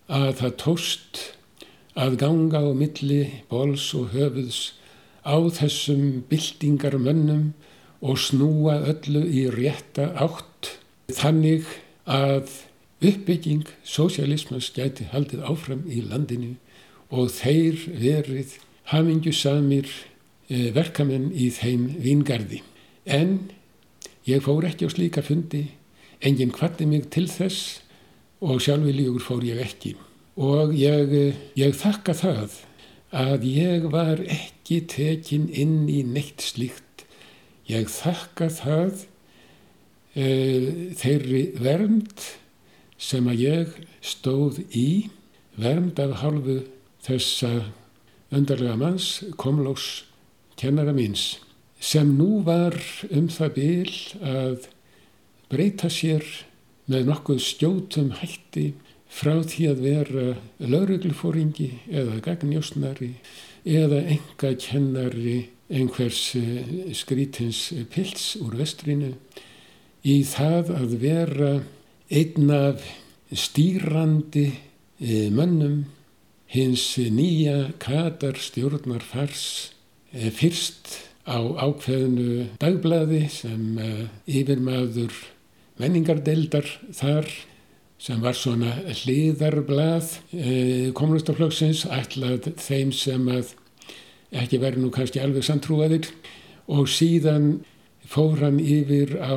að 0.08 0.30
það 0.40 0.56
tóst 0.64 1.22
að 1.92 2.18
ganga 2.24 2.64
á 2.64 2.72
milli 2.72 3.20
bóls 3.52 3.90
og 3.96 4.16
höfuðs 4.16 4.62
á 5.28 5.36
þessum 5.60 6.24
byltingar 6.30 6.96
mönnum 6.96 7.52
og 8.04 8.20
snúa 8.20 8.76
öllu 8.92 9.24
í 9.24 9.46
rétta 9.52 10.10
átt 10.20 10.74
þannig 11.16 11.64
að 12.04 12.50
uppbygging 13.04 13.64
sósialismas 13.84 14.70
gæti 14.76 15.08
haldið 15.12 15.44
áfram 15.48 15.86
í 15.88 16.02
landinu 16.04 16.54
og 17.12 17.30
þeir 17.32 17.80
verið 18.00 18.58
hamingju 18.92 19.32
samir 19.32 19.88
eh, 20.48 20.70
verkamenn 20.76 21.30
í 21.32 21.48
þeim 21.54 21.88
vingarði. 22.04 22.60
En 23.04 23.50
ég 24.28 24.44
fór 24.44 24.68
ekki 24.68 24.88
á 24.88 24.90
slíka 24.92 25.24
fundi, 25.24 25.66
enginn 26.24 26.52
kvatti 26.52 26.88
mig 26.88 27.08
til 27.14 27.26
þess 27.28 27.80
og 28.44 28.60
sjálfurlegur 28.64 29.24
fór 29.24 29.44
ég 29.48 29.60
ekki. 29.64 29.94
Og 30.36 30.74
ég, 30.76 31.12
eh, 31.12 31.42
ég 31.56 31.76
þakka 31.76 32.16
það 32.20 32.60
að 33.14 33.44
ég 33.48 33.88
var 33.92 34.20
ekki 34.20 34.82
tekin 34.90 35.48
inn 35.48 35.88
í 35.88 36.02
neitt 36.04 36.42
slíkt 36.42 36.93
Ég 37.70 37.88
þakka 37.88 38.50
það 38.52 39.04
e, 40.12 40.26
þeirri 41.00 41.44
vernd 41.64 42.26
sem 43.00 43.28
að 43.30 43.40
ég 43.44 43.78
stóð 44.04 44.60
í, 44.76 45.08
vernd 45.56 46.00
af 46.02 46.18
halvu 46.20 46.60
þessa 47.04 47.50
öndarlega 48.34 48.76
manns, 48.80 49.22
komlós 49.40 50.04
kennara 50.60 50.92
míns, 50.96 51.38
sem 51.80 52.14
nú 52.18 52.42
var 52.44 52.76
um 53.10 53.28
það 53.32 53.54
byl 53.58 53.94
að 54.24 54.68
breyta 55.52 55.90
sér 55.92 56.24
með 56.90 57.08
nokkuð 57.08 57.40
stjótum 57.44 58.12
hætti 58.20 58.72
frá 59.08 59.38
því 59.46 59.66
að 59.70 59.82
vera 59.84 60.26
lauruglufóringi 60.60 61.70
eða 61.88 62.20
gagnjósnari 62.24 63.12
eða 63.64 64.02
enga 64.16 64.52
kennari 64.60 65.38
einhvers 65.72 66.34
eh, 66.36 66.92
skrítins 66.92 67.70
pils 67.92 68.34
úr 68.42 68.56
vestrinu 68.58 69.14
í 70.04 70.20
það 70.28 70.74
að 70.76 70.96
vera 71.00 71.52
einn 72.12 72.52
af 72.52 72.84
stýrandi 73.32 74.50
eh, 75.00 75.30
mönnum 75.32 75.86
hins 76.52 76.84
nýja 76.98 77.72
Katar 77.80 78.36
stjórnar 78.36 79.04
fars 79.04 79.72
eh, 80.12 80.28
fyrst 80.28 80.98
á 81.24 81.40
ákveðinu 81.40 82.50
dagblæði 82.60 83.22
sem 83.32 83.78
yfirmaður 84.28 85.14
menningardeildar 85.80 86.68
þar 86.92 87.30
sem 87.96 88.20
var 88.20 88.36
svona 88.36 88.74
hliðarblað 88.92 90.10
kommunistaflöksins 90.92 91.86
ætlað 91.88 92.50
þeim 92.60 92.92
sem 92.92 93.24
að 93.32 93.54
ekki 94.34 94.60
verið 94.62 94.84
nú 94.84 94.90
kannski 94.94 95.22
alveg 95.22 95.46
samtrúaðir. 95.46 96.10
Og 96.66 96.88
síðan 96.90 97.64
fór 98.08 98.40
hann 98.42 98.60
yfir 98.60 99.16
á 99.20 99.36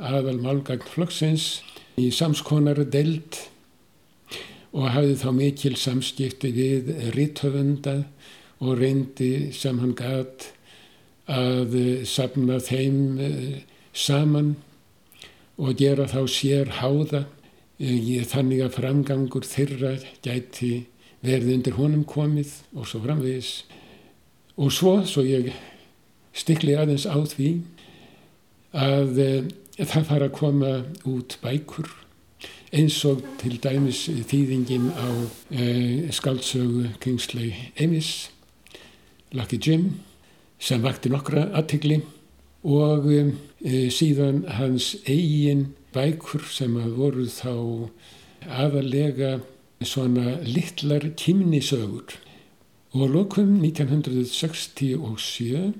aðal 0.00 0.38
málgagn 0.42 0.84
flokksins 0.92 1.62
í 2.00 2.10
samskonar 2.12 2.82
deild 2.90 3.38
og 4.74 4.90
hafði 4.90 5.14
þá 5.20 5.28
mikil 5.36 5.76
samskipti 5.78 6.50
við 6.54 6.90
ritthöfunda 7.14 8.00
og 8.64 8.80
reyndi 8.80 9.52
sem 9.54 9.78
hann 9.82 9.94
gæt 9.98 10.50
að 11.30 11.76
sapna 12.08 12.58
þeim 12.60 12.98
eh, 13.22 13.62
saman 13.94 14.54
og 15.56 15.78
gera 15.78 16.08
þá 16.10 16.20
sér 16.28 16.72
háða 16.80 17.24
eh, 17.78 18.24
þannig 18.26 18.64
að 18.66 18.76
framgangur 18.80 19.46
þeirra 19.48 19.94
gæti 20.24 20.72
verði 21.24 21.56
undir 21.56 21.78
honum 21.78 22.04
komið 22.04 22.58
og 22.74 22.90
svo 22.90 23.00
framvegis 23.06 23.62
Og 24.56 24.70
svo, 24.70 25.00
svo 25.02 25.24
ég 25.26 25.50
stikli 26.34 26.76
aðeins 26.78 27.08
á 27.10 27.18
því 27.26 27.48
að 28.74 29.18
e, 29.18 29.30
það 29.80 30.08
fara 30.10 30.28
að 30.28 30.36
koma 30.36 30.72
út 31.10 31.34
bækur 31.42 31.90
eins 32.74 33.00
og 33.06 33.22
til 33.40 33.56
dæmis 33.62 34.04
þýðingin 34.30 34.90
á 34.94 35.10
e, 35.50 35.66
skaldsögu 36.14 36.92
Kingsley 37.02 37.72
Amis, 37.82 38.30
Lucky 39.34 39.58
Jim, 39.58 39.96
sem 40.58 40.82
vakti 40.82 41.10
nokkra 41.10 41.48
aðtikli 41.54 42.00
og 42.62 43.10
e, 43.10 43.24
síðan 43.90 44.44
hans 44.58 44.92
eigin 45.02 45.72
bækur 45.94 46.46
sem 46.50 46.78
að 46.78 46.94
voru 46.98 47.26
þá 47.30 47.54
aðalega 48.50 49.40
svona 49.82 50.38
littlar 50.46 51.10
kymnisögur 51.18 52.14
og 52.94 53.10
lokum 53.10 53.56
1967 53.58 55.74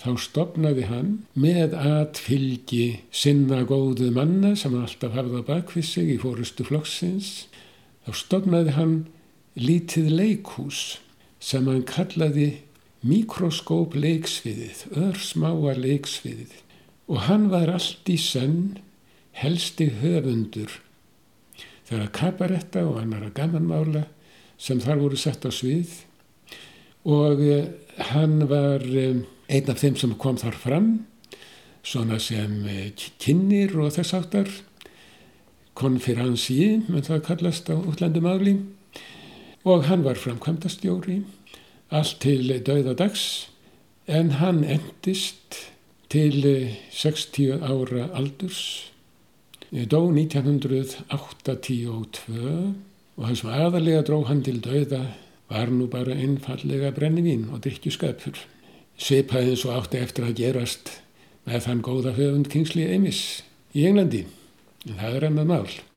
þá 0.00 0.08
stopnaði 0.18 0.88
hann 0.88 1.10
með 1.38 1.76
atfylgi 1.78 3.06
sinna 3.14 3.60
góðu 3.68 4.08
manna 4.16 4.56
sem 4.58 4.74
hann 4.74 4.88
alltaf 4.88 5.14
hafði 5.14 5.44
á 5.46 5.46
bakvið 5.46 5.86
sig 5.86 6.10
í 6.16 6.18
fórustu 6.18 6.66
flokksins. 6.66 7.46
Þá 8.02 8.10
stopnaði 8.24 8.74
hann 8.74 8.96
lítið 9.54 10.10
leikhús 10.10 10.98
sem 11.38 11.70
hann 11.70 11.86
kallaði 11.86 12.66
mikroskóp 13.06 13.94
leiksviðið, 13.94 14.90
örsmáa 15.06 15.78
leiksviðið. 15.78 16.50
Og 17.10 17.18
hann 17.30 17.46
var 17.54 17.70
allt 17.70 18.10
í 18.10 18.18
senn 18.18 18.82
helsti 19.38 19.86
höfundur 20.02 20.80
þegar 21.86 22.10
kabaretta 22.14 22.82
og 22.86 23.00
annara 23.00 23.30
gamanmála 23.34 24.08
sem 24.60 24.80
þar 24.82 25.06
voru 25.06 25.18
sett 25.18 25.46
á 25.46 25.50
svið 25.54 26.09
og 27.04 27.40
eh, 27.40 27.68
hann 28.12 28.48
var 28.48 28.80
eh, 28.84 29.22
einn 29.48 29.70
af 29.70 29.78
þeim 29.80 29.96
sem 29.96 30.14
kom 30.20 30.36
þar 30.40 30.56
fram 30.60 31.06
svona 31.82 32.18
sem 32.20 32.66
eh, 32.68 32.92
kynir 33.20 33.78
og 33.80 33.92
þess 33.96 34.14
áttar 34.18 34.48
konferansi, 35.80 36.82
menn 36.90 37.06
það 37.06 37.26
kallast 37.28 37.70
á 37.72 37.74
útlandumáli 37.78 38.54
og 39.64 39.84
hann 39.88 40.04
var 40.04 40.16
framkvæmdastjóri. 40.16 41.22
Allt 41.90 42.20
til 42.22 42.62
dauðadags 42.64 43.48
en 44.06 44.30
hann 44.38 44.64
endist 44.64 45.70
til 46.10 46.44
60 46.90 47.62
ára 47.62 48.08
aldurs. 48.14 48.92
Dó 49.70 50.10
1982 50.10 52.74
og 53.16 53.26
hans 53.26 53.44
aðalega 53.44 54.02
dró 54.06 54.24
hann 54.26 54.42
til 54.42 54.60
dauða 54.64 55.06
var 55.50 55.70
nú 55.74 55.90
bara 55.90 56.14
einfallega 56.14 56.92
brennivín 56.94 57.48
og 57.50 57.64
drikkjuskapur. 57.66 58.38
Svipaði 59.00 59.54
eins 59.54 59.66
og 59.66 59.76
átti 59.76 60.00
eftir 60.00 60.28
að 60.28 60.38
gerast 60.38 60.96
með 61.48 61.66
þann 61.66 61.84
góða 61.84 62.16
höfund 62.18 62.50
Kingsley 62.52 62.90
Amis 62.94 63.42
í 63.74 63.86
Englandi. 63.88 64.26
En 64.86 65.00
það 65.00 65.16
er 65.16 65.30
ennað 65.30 65.50
mál. 65.50 65.89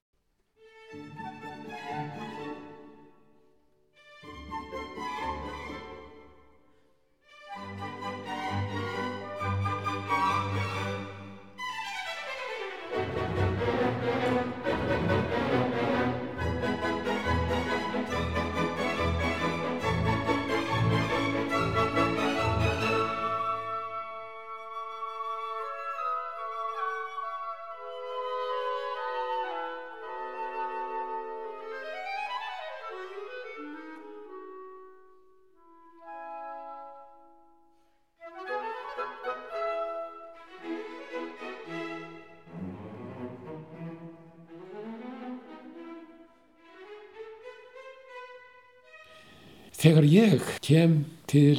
Ég 50.14 50.42
kem 50.62 51.06
til 51.28 51.58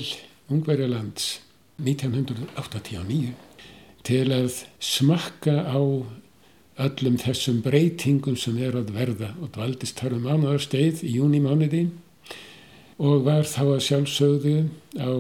Ungverjalands 0.53 1.41
1989 1.83 3.33
til 4.07 4.27
að 4.35 4.61
smakka 4.79 5.57
á 5.67 5.81
öllum 6.85 7.17
þessum 7.19 7.63
breytingum 7.65 8.37
sem 8.39 8.61
er 8.63 8.77
að 8.79 8.93
verða 8.95 9.33
og 9.43 9.51
dvaldist 9.57 9.99
þar 9.99 10.19
um 10.19 10.29
mánuðarsteið 10.29 11.03
í 11.07 11.17
júni 11.17 11.41
mánuði 11.43 11.89
og 13.03 13.27
var 13.27 13.49
þá 13.49 13.63
að 13.65 13.85
sjálfsögðu 13.89 14.57
á 15.03 15.11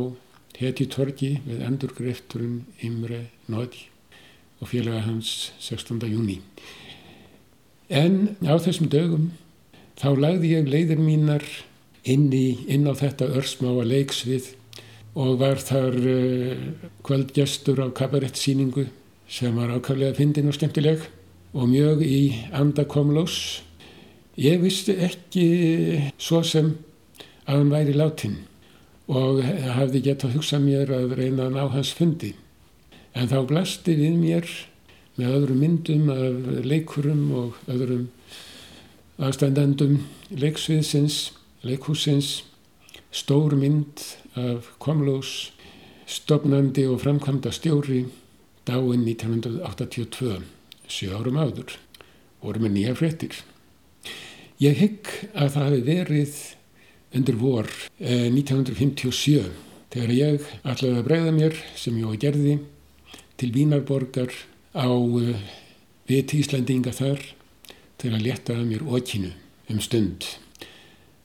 heti 0.61 0.87
torgi 0.87 1.33
við 1.47 1.66
endurgrefturinn 1.66 2.62
Imre 2.87 3.25
Nóði 3.51 3.88
og 4.62 4.70
félaga 4.70 5.03
hans 5.09 5.51
16. 5.59 5.99
júni. 6.07 6.38
En 7.90 8.37
á 8.47 8.55
þessum 8.62 8.90
dögum 8.92 9.33
þá 9.99 10.11
lagði 10.14 10.55
ég 10.55 10.70
leiðir 10.70 11.03
mínar 11.03 11.42
inn, 12.05 12.29
í, 12.33 12.67
inn 12.69 12.88
á 12.88 12.93
þetta 12.97 13.31
örsmáa 13.38 13.85
leiksvið 13.88 14.53
og 15.14 15.38
var 15.40 15.61
þar 15.62 15.99
uh, 15.99 16.64
kvöldgestur 17.07 17.83
á 17.85 17.88
kabarettsýningu 17.95 18.88
sem 19.31 19.55
var 19.57 19.73
ákvæmlega 19.75 20.19
fyndin 20.19 20.51
og 20.51 20.57
skemmtileg 20.57 21.07
og 21.55 21.69
mjög 21.71 22.03
í 22.03 22.35
andakomlós. 22.53 23.62
Ég 24.37 24.59
visti 24.62 24.97
ekki 25.07 25.47
svo 26.19 26.43
sem 26.43 26.75
að 27.47 27.61
hann 27.61 27.71
væri 27.73 27.95
látin 27.95 28.40
og 29.07 29.43
hafði 29.45 30.03
gett 30.07 30.25
að 30.27 30.38
hugsa 30.38 30.59
mér 30.62 30.90
að 30.97 31.14
reyna 31.19 31.47
að 31.47 31.57
ná 31.57 31.64
hans 31.75 31.93
fundi. 31.95 32.33
En 33.14 33.31
þá 33.31 33.45
blasti 33.47 33.95
við 33.99 34.17
mér 34.19 34.49
með 35.14 35.37
öðrum 35.38 35.61
myndum 35.62 36.11
af 36.11 36.64
leikurum 36.67 37.25
og 37.38 37.59
öðrum 37.71 38.09
aðstændandum 39.23 40.01
leiksviðsins, 40.35 41.31
leikhúsins, 41.64 42.42
stór 43.14 43.57
mynd 43.59 44.03
af 44.37 44.68
Komlós, 44.83 45.53
stopnandi 46.07 46.87
og 46.90 47.00
framkvæmda 47.03 47.53
stjóri, 47.55 48.05
dáinn 48.68 49.05
1982, 49.09 50.42
sjö 50.88 51.14
árum 51.16 51.40
áður, 51.40 51.77
voru 52.44 52.64
með 52.64 52.77
nýja 52.77 52.94
frettir. 52.98 53.38
Ég 54.61 54.77
hygg 54.79 55.11
að 55.33 55.55
það 55.57 55.66
hefði 55.68 55.83
verið 55.88 56.37
undir 57.14 57.38
vor 57.40 57.70
eh, 57.98 58.29
1957 58.31 59.48
þegar 59.94 60.14
ég 60.14 60.46
ætlaði 60.66 60.94
að 60.98 61.07
bregða 61.09 61.35
mér 61.35 61.59
sem 61.79 61.98
ég 62.00 62.20
gerði 62.22 62.59
til 63.38 63.50
Vínarborgar 63.55 64.33
á 64.74 64.90
uh, 64.90 65.35
viti 66.11 66.40
Íslandinga 66.42 66.94
þar 66.94 67.22
til 67.98 68.12
að 68.12 68.24
leta 68.27 68.57
að 68.59 68.66
mér 68.72 68.87
okinu 68.87 69.31
um 69.70 69.81
stund 69.83 70.27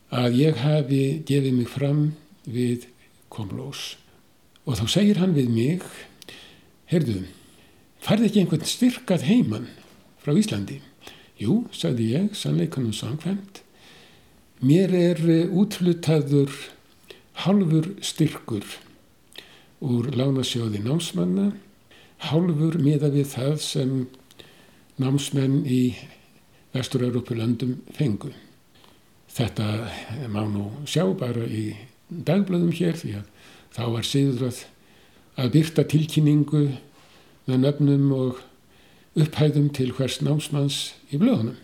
að 0.09 0.37
ég 0.39 0.61
hafi 0.63 1.03
gefið 1.27 1.57
mig 1.57 1.69
fram 1.69 2.03
við 2.49 2.87
Komlós 3.29 3.97
og 4.65 4.79
þá 4.79 4.85
segir 4.89 5.19
hann 5.21 5.35
við 5.37 5.49
mig 5.53 5.85
heyrðu, 6.89 7.23
farði 8.01 8.29
ekki 8.29 8.43
einhvern 8.43 8.65
styrkað 8.65 9.25
heimann 9.29 9.69
frá 10.21 10.33
Íslandi? 10.33 10.79
Jú, 11.39 11.63
sagði 11.71 12.09
ég, 12.15 12.33
sannleikanum 12.35 12.93
samkvæmt 12.93 13.61
mér 14.65 14.91
er 14.97 15.21
útlutaður 15.55 16.51
halfur 17.45 17.93
styrkur 18.03 18.65
úr 19.79 20.09
lánasjóði 20.11 20.81
námsmanna 20.83 21.53
hálfur 22.27 22.75
miða 22.83 23.11
við 23.13 23.29
það 23.37 23.55
sem 23.63 23.93
námsmenn 24.99 25.61
í 25.63 25.95
Vestur-Európulöndum 26.75 27.79
fengu. 27.95 28.33
Þetta 29.29 29.65
má 30.31 30.43
nú 30.49 30.67
sjá 30.89 31.05
bara 31.17 31.45
í 31.45 31.71
dagblöðum 32.09 32.73
hér 32.73 32.97
því 32.97 33.15
að 33.19 33.25
þá 33.75 33.83
var 33.93 34.07
síður 34.07 34.61
að 35.39 35.51
byrta 35.53 35.85
tilkynningu 35.89 36.63
með 37.49 37.61
nöfnum 37.63 38.09
og 38.15 38.41
upphæðum 39.19 39.69
til 39.75 39.91
hvers 39.97 40.19
námsmanns 40.25 40.79
í 41.13 41.19
blöðunum. 41.21 41.57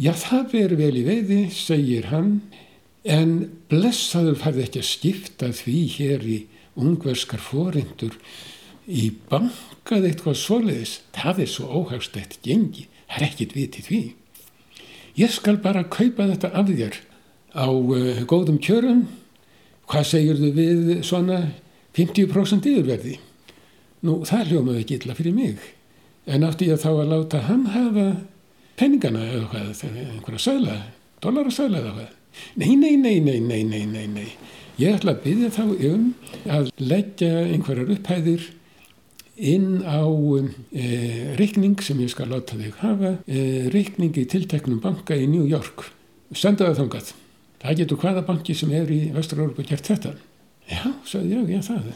Já, 0.00 0.14
það 0.16 0.54
veri 0.54 0.78
vel 0.78 0.94
í 0.96 1.04
veiði, 1.04 1.40
segir 1.52 2.08
hann, 2.08 2.38
en 3.04 3.50
blessaður 3.68 4.38
farði 4.40 4.64
ekki 4.64 4.80
að 4.80 4.88
skipta 4.88 5.50
því 5.56 5.80
hér 5.96 6.24
í 6.24 6.38
ungverskar 6.80 7.42
fórindur 7.42 8.16
í 8.88 9.10
bankað 9.28 10.08
eitthvað 10.08 10.38
svoleiðis, 10.40 10.94
það 11.16 11.42
er 11.44 11.52
svo 11.52 11.68
óhagstætt 11.82 12.38
gengi, 12.44 12.86
það 13.10 13.18
er 13.18 13.26
ekkit 13.28 13.56
vitið 13.56 13.90
því. 13.90 14.00
Ég 15.18 15.32
skal 15.34 15.58
bara 15.62 15.82
kaupa 15.90 16.28
þetta 16.30 16.52
af 16.54 16.70
þér 16.70 17.00
á 17.56 17.66
uh, 17.66 18.20
góðum 18.30 18.60
kjörum, 18.62 19.06
hvað 19.90 20.06
segir 20.06 20.38
þau 20.38 20.52
við 20.54 20.92
svona 21.06 21.40
50% 21.98 22.68
yfirverði? 22.70 23.16
Nú, 24.06 24.20
það 24.28 24.52
hljómaði 24.52 24.84
ekki 24.84 25.00
illa 25.00 25.16
fyrir 25.18 25.34
mig, 25.36 25.64
en 26.30 26.46
átti 26.46 26.70
ég 26.70 26.80
þá 26.80 26.92
að 26.92 27.10
láta 27.10 27.42
hann 27.48 27.66
hafa 27.74 28.06
penningana 28.80 29.26
eða 29.26 29.50
hvað, 29.50 29.82
einhverja 29.90 30.44
sæla, 30.46 30.78
dollarsæla 31.20 31.82
eða 31.82 31.96
hvað. 31.98 32.16
Nei, 32.62 32.76
nei, 32.78 32.94
nei, 32.96 33.18
nei, 33.20 33.40
nei, 33.42 33.64
nei, 33.66 33.84
nei, 33.90 34.06
nei. 34.06 34.28
Ég 34.80 34.96
ætla 34.96 35.16
að 35.16 35.24
byggja 35.26 35.50
þá 35.52 35.64
um 35.90 36.04
að 36.48 36.70
leggja 36.80 37.32
einhverjar 37.50 37.90
upphæðir 37.96 38.46
inn 39.40 39.80
á 39.82 40.04
e, 40.04 41.34
reikning 41.38 41.80
sem 41.82 41.98
ég 42.02 42.12
skal 42.12 42.28
láta 42.30 42.58
þig 42.58 42.76
hafa, 42.82 43.16
e, 43.24 43.68
reikning 43.72 44.16
í 44.20 44.26
tilteknum 44.28 44.80
banka 44.82 45.16
í 45.16 45.26
New 45.30 45.46
York. 45.48 45.86
Senda 46.36 46.68
það 46.68 46.82
þangað. 46.82 47.12
Það 47.60 47.80
getur 47.80 48.00
hvaða 48.00 48.24
banki 48.28 48.56
sem 48.56 48.72
er 48.76 48.92
í 48.92 49.00
Vestur-Európa 49.14 49.64
gert 49.68 49.88
þetta. 49.90 50.14
Já, 50.70 50.84
sagði 51.08 51.36
ég, 51.36 51.50
já 51.56 51.60
það. 51.66 51.90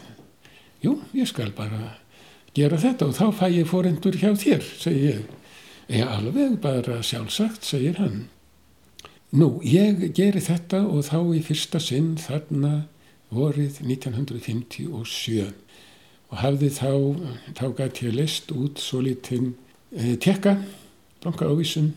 Jú, 0.83 0.97
ég 1.15 1.29
skal 1.29 1.51
bara 1.55 1.95
gera 2.55 2.79
þetta 2.81 3.09
og 3.09 3.17
þá 3.17 3.25
fæ 3.39 3.45
ég 3.53 3.69
fórendur 3.69 4.17
hjá 4.19 4.31
þér, 4.37 4.65
segi 4.81 5.09
ég. 5.09 5.25
Já, 5.89 6.05
alveg 6.17 6.57
bara 6.61 7.01
sjálfsagt, 7.05 7.65
segir 7.65 7.99
hann. 8.01 8.25
Nú, 9.35 9.59
ég 9.65 10.13
geri 10.15 10.41
þetta 10.41 10.85
og 10.87 11.05
þá 11.07 11.19
í 11.35 11.41
fyrsta 11.45 11.81
sinn 11.83 12.15
þarna 12.21 12.85
vorið 13.33 13.81
1957 13.83 15.64
og 16.35 16.41
hafði 16.43 16.67
þá, 16.75 16.89
þá 17.55 17.65
gæti 17.77 18.09
ég 18.09 18.15
list 18.17 18.49
út 18.51 18.81
svo 18.83 18.99
lítinn 19.05 19.53
e, 19.95 20.17
tekka, 20.19 20.57
banka 21.23 21.47
ávísun 21.47 21.93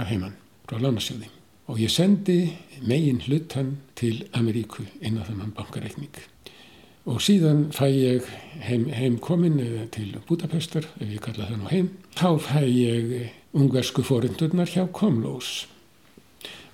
af 0.00 0.08
heimann 0.08 0.38
frá 0.64 0.80
lánasjóði. 0.80 1.28
Og 1.68 1.76
ég 1.82 1.92
sendi 1.92 2.54
megin 2.88 3.20
hlutan 3.26 3.74
til 4.00 4.22
Ameríku 4.32 4.86
inn 5.04 5.20
á 5.20 5.28
þannan 5.28 5.52
bankareikning. 5.58 6.14
Og 7.04 7.20
síðan 7.20 7.66
fæ 7.76 7.90
ég 7.90 8.30
heim, 8.64 8.88
heim 8.88 9.20
komin 9.20 9.60
til 9.92 10.16
Budapestar, 10.24 10.88
ef 10.96 11.12
ég 11.12 11.20
kalla 11.20 11.50
það 11.50 11.60
nú 11.60 11.68
heim, 11.68 11.92
þá 12.16 12.40
fæ 12.40 12.64
ég 12.64 13.14
ungversku 13.52 14.06
fórindurnar 14.08 14.72
hjá 14.72 14.86
Komlós. 14.88 15.66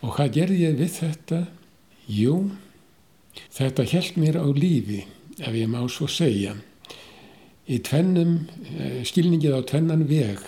Og 0.06 0.14
hvað 0.14 0.34
gerði 0.38 0.62
ég 0.68 0.78
við 0.78 0.94
þetta? 1.00 1.42
Jú, 2.06 2.38
þetta 3.58 3.90
held 3.90 4.22
mér 4.22 4.38
á 4.38 4.46
lífi, 4.54 5.02
ef 5.42 5.50
ég 5.50 5.66
má 5.66 5.82
svo 5.90 6.06
segja 6.06 6.54
í 7.68 7.78
tvennum, 7.84 8.48
eh, 8.78 9.04
skilningið 9.04 9.54
á 9.54 9.62
tvennan 9.68 10.08
veg. 10.08 10.40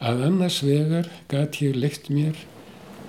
Að 0.00 0.24
annars 0.28 0.62
vegar 0.62 1.10
gæti 1.28 1.68
ég 1.68 1.76
leikt 1.76 2.10
mér 2.10 2.36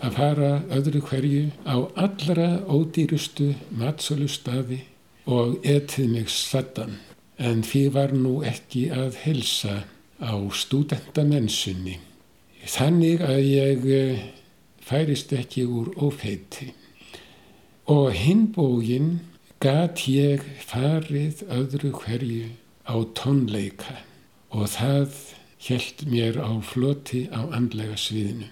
að 0.03 0.15
fara 0.17 0.51
öðru 0.69 1.01
hverju 1.07 1.43
á 1.63 1.75
allra 1.95 2.49
ódýrustu 2.67 3.53
matsölu 3.71 4.27
staði 4.27 4.81
og 5.25 5.63
etið 5.63 6.09
mig 6.11 6.29
sattan 6.29 6.97
en 7.39 7.63
því 7.63 7.83
var 7.95 8.11
nú 8.11 8.41
ekki 8.43 8.89
að 8.91 9.15
helsa 9.23 9.83
á 10.19 10.35
stúdentamensunni 10.51 11.97
þannig 12.67 13.23
að 13.23 13.41
ég 13.47 13.85
eh, 13.91 14.25
færist 14.83 15.31
ekki 15.35 15.65
úr 15.67 15.93
ofeiti 16.03 16.73
og 17.91 18.11
hinbógin 18.15 19.21
gæti 19.63 20.17
ég 20.19 20.43
farið 20.67 21.45
öðru 21.47 21.93
hverju 22.03 22.51
á 22.87 22.95
tónleika 23.15 24.01
og 24.53 24.67
það 24.75 25.15
held 25.63 26.03
mér 26.11 26.37
á 26.43 26.51
floti 26.61 27.25
á 27.31 27.47
andlega 27.55 27.95
sviðinu. 27.97 28.49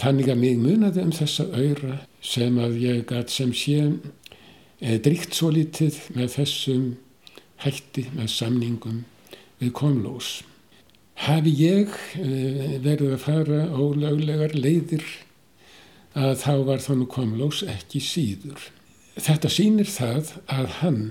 Þannig 0.00 0.30
að 0.32 0.40
mig 0.40 0.60
munaði 0.60 1.04
um 1.04 1.12
þessa 1.12 1.44
öyra 1.52 1.98
sem 2.24 2.56
að 2.60 2.78
ég 2.80 3.02
gæt 3.08 3.32
sem 3.32 3.52
sé 3.52 3.82
e, 4.80 4.96
dríkt 4.96 5.36
svo 5.36 5.50
litið 5.52 5.98
með 6.16 6.36
þessum 6.38 6.86
hætti 7.60 8.06
með 8.14 8.30
samningum 8.32 9.02
við 9.60 9.74
komlós. 9.76 10.40
Hafi 11.20 11.52
ég 11.52 11.92
e, 12.16 12.78
verið 12.80 13.12
að 13.18 13.24
fara 13.26 13.60
ólöglegar 13.68 14.56
leiðir 14.56 15.04
að 16.16 16.38
þá 16.40 16.54
var 16.70 16.84
þannig 16.84 17.12
komlós 17.12 17.60
ekki 17.68 18.00
síður. 18.02 18.70
Þetta 19.20 19.50
sýnir 19.52 19.90
það 19.90 20.32
að 20.48 20.70
hann 20.80 21.02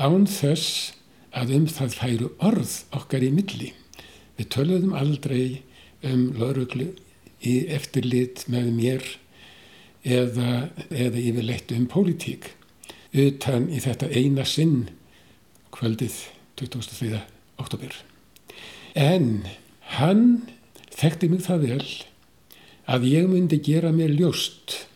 án 0.00 0.24
þess 0.24 0.95
að 1.36 1.52
um 1.58 1.66
það 1.68 1.96
færu 2.00 2.30
orð 2.44 2.72
okkar 2.96 3.24
í 3.26 3.30
milli. 3.34 3.72
Við 4.36 4.50
töluðum 4.54 4.96
aldrei 4.96 5.62
um 6.06 6.30
lauruglu 6.36 6.90
í 7.44 7.54
eftirlit 7.72 8.46
með 8.52 8.72
mér 8.76 9.06
eða, 10.06 10.68
eða 10.90 11.20
yfirleitt 11.20 11.72
um 11.76 11.86
pólitík 11.90 12.50
utan 13.16 13.68
í 13.72 13.80
þetta 13.82 14.10
eina 14.12 14.44
sinn 14.48 14.88
kvöldið 15.74 16.18
2003. 16.56 17.22
oktober. 17.60 17.92
En 18.96 19.46
hann 19.96 20.46
þekkti 20.96 21.30
mig 21.32 21.44
það 21.44 21.64
vel 21.68 21.88
að 22.86 23.08
ég 23.10 23.28
myndi 23.28 23.58
gera 23.60 23.92
mér 23.92 24.14
ljóst 24.16 24.86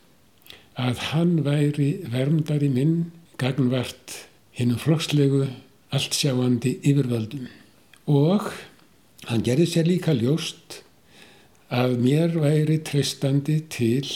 að 0.80 1.02
hann 1.10 1.40
væri 1.44 1.90
verndari 2.08 2.70
minn 2.72 3.10
gagnvart 3.40 4.14
hinnum 4.56 4.80
flokkslegu 5.90 6.38
alltsjáandi 6.40 6.78
yfirvöldum 6.86 7.48
og 8.06 8.52
hann 9.26 9.42
gerði 9.42 9.66
sér 9.66 9.88
líka 9.88 10.12
ljóst 10.14 10.82
að 11.70 11.96
mér 11.98 12.36
væri 12.38 12.78
treystandi 12.86 13.60
til 13.70 14.06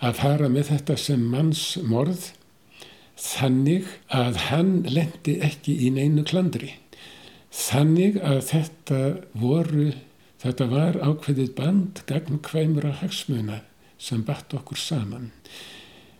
að 0.00 0.18
fara 0.20 0.48
með 0.48 0.72
þetta 0.72 0.96
sem 0.96 1.22
manns 1.32 1.76
morð 1.80 2.32
þannig 3.16 3.86
að 4.12 4.36
hann 4.50 4.84
lendi 4.84 5.38
ekki 5.40 5.78
í 5.86 5.90
neinu 5.90 6.24
klandri. 6.24 6.74
Þannig 7.50 8.20
að 8.20 8.42
þetta 8.50 9.00
voru, 9.32 9.94
þetta 10.44 10.68
var 10.68 11.00
ákveðið 11.00 11.54
band 11.56 12.04
gagn 12.06 12.42
hvaimra 12.44 12.92
hagsmuna 13.00 13.62
sem 13.96 14.20
batt 14.24 14.52
okkur 14.52 14.76
saman. 14.76 15.32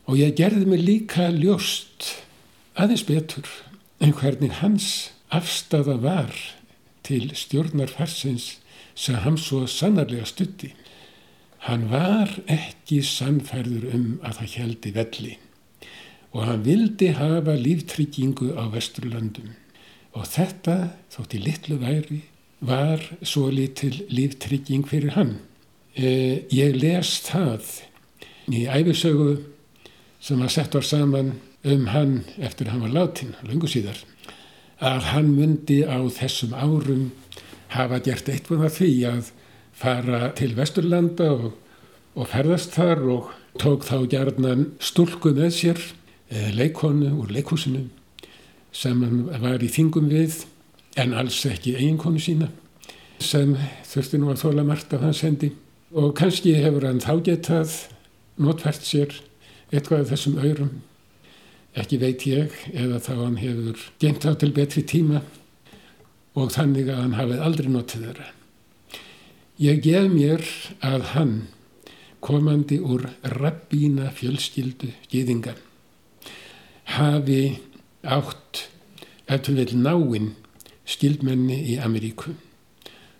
Og 0.08 0.16
ég 0.16 0.36
gerði 0.36 0.64
mig 0.64 0.80
líka 0.80 1.28
ljóst 1.28 2.14
aðeins 2.76 3.04
betur 3.04 3.44
en 4.00 4.12
hvernig 4.12 4.52
hans 4.60 5.12
afstafa 5.34 5.96
var 6.02 6.34
til 7.06 7.30
stjórnarfarsins 7.34 8.56
sem 8.94 9.18
hann 9.24 9.38
svo 9.38 9.66
sannarlega 9.70 10.26
stutti. 10.28 10.72
Hann 11.66 11.88
var 11.90 12.30
ekki 12.46 13.02
sannfærður 13.02 13.90
um 13.94 14.06
að 14.22 14.40
það 14.40 14.56
heldi 14.60 14.94
velli 14.94 15.34
og 16.36 16.44
hann 16.44 16.64
vildi 16.66 17.14
hafa 17.16 17.54
líftryggingu 17.56 18.50
á 18.60 18.68
Vesturlandum 18.68 19.54
og 20.16 20.26
þetta, 20.28 20.92
þótt 21.12 21.36
í 21.36 21.40
litlu 21.44 21.78
væri, 21.80 22.22
var 22.60 23.02
svo 23.20 23.48
litil 23.52 23.94
líftrygging 24.08 24.86
fyrir 24.88 25.12
hann. 25.16 25.36
Eh, 25.96 26.44
ég 26.52 26.76
les 26.76 27.10
það 27.24 27.64
í 28.52 28.64
æfisögu 28.68 29.36
sem 30.20 30.40
var 30.40 30.52
sett 30.52 30.76
var 30.76 30.84
saman 30.84 31.34
um 31.66 31.88
hann 31.90 32.20
eftir 32.38 32.68
að 32.68 32.76
hann 32.76 32.84
var 32.86 32.94
látin, 32.94 33.34
lungu 33.46 33.68
síðar, 33.70 33.98
að 34.78 35.10
hann 35.12 35.32
myndi 35.34 35.80
á 35.82 35.98
þessum 36.12 36.54
árum 36.54 37.10
hafa 37.74 38.00
gert 38.04 38.28
eitthvað 38.30 38.66
af 38.68 38.78
því 38.78 38.90
að 39.10 39.30
fara 39.76 40.30
til 40.38 40.52
Vesturlanda 40.56 41.30
og, 41.34 41.52
og 42.16 42.30
ferðast 42.30 42.76
þar 42.76 43.02
og 43.16 43.32
tók 43.60 43.86
þá 43.88 44.06
gerðnan 44.12 44.68
stúlku 44.78 45.32
með 45.36 45.52
sér, 45.56 45.82
leikonu 46.56 47.12
úr 47.22 47.30
leikhúsinu 47.34 47.86
sem 48.74 49.02
hann 49.02 49.26
var 49.40 49.62
í 49.62 49.70
þingum 49.72 50.08
við 50.10 50.42
en 51.00 51.14
alls 51.16 51.38
ekki 51.48 51.76
eiginkonu 51.76 52.20
sína 52.20 52.48
sem 53.22 53.54
þurfti 53.88 54.20
nú 54.20 54.32
að 54.32 54.42
þóla 54.42 54.64
margt 54.66 54.92
af 54.92 55.04
hans 55.06 55.22
hendi. 55.24 55.52
Og 55.96 56.12
kannski 56.18 56.56
hefur 56.58 56.84
hann 56.84 57.00
þá 57.00 57.14
getað 57.24 57.76
notfært 58.42 58.84
sér 58.84 59.14
eitthvað 59.72 60.02
af 60.02 60.10
þessum 60.12 60.36
aurum 60.42 60.74
ekki 61.76 61.98
veit 62.00 62.24
ég 62.28 62.54
eða 62.72 63.00
þá 63.04 63.12
hann 63.20 63.36
hefur 63.40 63.82
gengt 64.00 64.24
á 64.24 64.32
til 64.38 64.52
betri 64.56 64.82
tíma 64.86 65.20
og 66.36 66.52
þannig 66.54 66.88
að 66.92 67.02
hann 67.02 67.18
hafið 67.18 67.44
aldrei 67.44 67.68
notið 67.72 68.06
þeirra. 68.06 68.30
Ég 69.60 69.82
gef 69.84 70.08
mér 70.12 70.42
að 70.84 71.06
hann 71.14 71.36
komandi 72.24 72.78
úr 72.80 73.06
rabbína 73.36 74.10
fjölskyldu 74.16 74.90
gýðinga 75.12 75.54
hafi 76.96 77.58
átt 78.02 78.66
eftir 79.26 79.56
vel 79.58 79.72
náinn 79.80 80.34
skildmenni 80.86 81.56
í 81.72 81.78
Ameríku. 81.82 82.34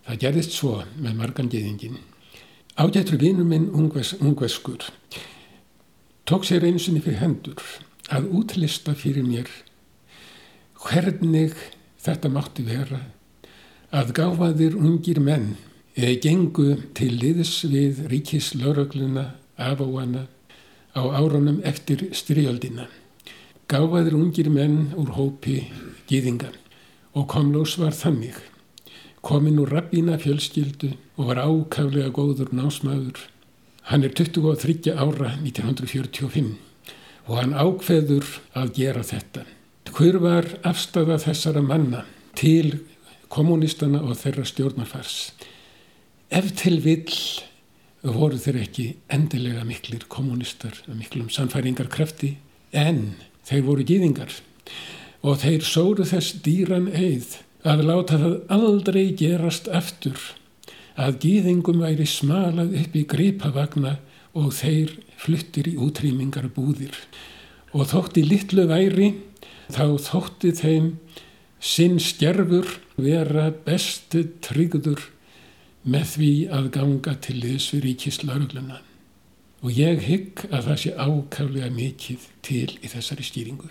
Það 0.07 0.21
gerðist 0.23 0.55
svo 0.55 0.79
með 1.03 1.17
margan 1.19 1.49
gýðingin. 1.51 1.97
Ágættur 2.77 3.19
vinur 3.19 3.49
minn 3.49 3.71
ungves, 3.75 4.13
ungveskur 4.21 4.85
tók 6.27 6.45
sér 6.45 6.65
einsinni 6.67 7.01
fyrir 7.01 7.23
hendur 7.23 7.63
að 8.13 8.29
útlista 8.39 8.95
fyrir 8.95 9.27
mér 9.27 9.51
hvernig 10.79 11.55
þetta 12.03 12.31
mátti 12.31 12.65
vera 12.67 13.01
að 13.95 14.13
gáfaðir 14.19 14.77
ungir 14.79 15.19
menn 15.23 15.55
eða 15.97 16.19
gengu 16.23 16.69
til 16.95 17.13
liðs 17.19 17.65
við 17.71 18.05
ríkis 18.13 18.53
laurögluna 18.59 19.33
afáana 19.57 20.27
á 20.97 21.03
árunum 21.03 21.63
eftir 21.65 22.09
styrjöldina. 22.13 22.87
Gáfaðir 23.69 24.15
ungir 24.15 24.51
menn 24.53 24.93
úr 24.97 25.15
hópi 25.17 25.67
gýðinga 26.09 26.53
og 27.17 27.27
komlós 27.33 27.77
var 27.81 27.97
þannig. 27.97 28.37
Komin 29.25 29.59
úr 29.59 29.73
rabbína 29.73 30.21
fjölskyldu 30.23 30.93
og 31.17 31.33
var 31.33 31.43
ákaflega 31.43 32.13
góður 32.15 32.53
násmaður. 32.55 33.19
Hann 33.91 34.05
er 34.05 34.15
23 34.15 34.93
ára 34.95 35.35
1945 35.41 36.66
og 37.27 37.41
hann 37.41 37.55
ákveður 37.55 38.27
að 38.57 38.73
gera 38.79 39.03
þetta. 39.07 39.45
Hver 39.97 40.19
var 40.23 40.47
afstafa 40.67 41.19
þessara 41.23 41.63
manna 41.65 42.05
til 42.37 42.79
kommunistana 43.33 44.03
og 44.05 44.19
þeirra 44.21 44.45
stjórnarfars? 44.47 45.17
Ef 46.31 46.51
til 46.59 46.81
vill 46.85 47.15
voru 48.03 48.39
þeir 48.39 48.61
ekki 48.63 48.87
endilega 49.13 49.65
miklir 49.67 50.05
kommunistar 50.11 50.77
miklum 50.95 51.31
samfæringarkrafti 51.33 52.37
en 52.77 53.17
þeir 53.47 53.65
voru 53.67 53.87
gýðingar 53.87 54.35
og 55.27 55.41
þeir 55.43 55.65
sóru 55.67 56.07
þess 56.07 56.37
dýran 56.45 56.91
eið 56.93 57.39
að 57.67 57.87
láta 57.89 58.19
það 58.21 58.37
aldrei 58.55 59.05
gerast 59.19 59.71
aftur 59.75 60.21
að 60.97 61.19
gýðingum 61.25 61.83
væri 61.83 62.07
smalað 62.09 62.77
upp 62.83 62.97
í 62.97 63.05
gripavagna 63.11 63.97
og 64.37 64.53
þeir 64.57 64.93
fluttir 65.17 65.71
í 65.71 65.77
útrýmingar 65.81 66.51
búðir 66.55 66.97
og 67.73 67.89
þótti 67.91 68.25
litlu 68.27 68.67
væri 68.69 69.13
þá 69.73 69.97
þótti 70.07 70.53
þeim 70.61 70.91
sinn 71.61 71.99
skerfur 72.03 72.77
vera 73.01 73.49
bestu 73.65 74.23
tryggður 74.45 75.09
með 75.87 76.13
því 76.13 76.33
að 76.59 76.69
ganga 76.75 77.17
til 77.23 77.41
þess 77.43 77.73
við 77.75 77.89
ríkislaugluna 77.89 78.83
og 79.65 79.73
ég 79.75 80.05
hygg 80.05 80.45
að 80.51 80.69
það 80.69 80.81
sé 80.83 80.93
ákaflega 80.95 81.73
mikið 81.75 82.31
til 82.45 82.69
í 82.83 82.91
þessari 82.93 83.25
stýringu. 83.27 83.71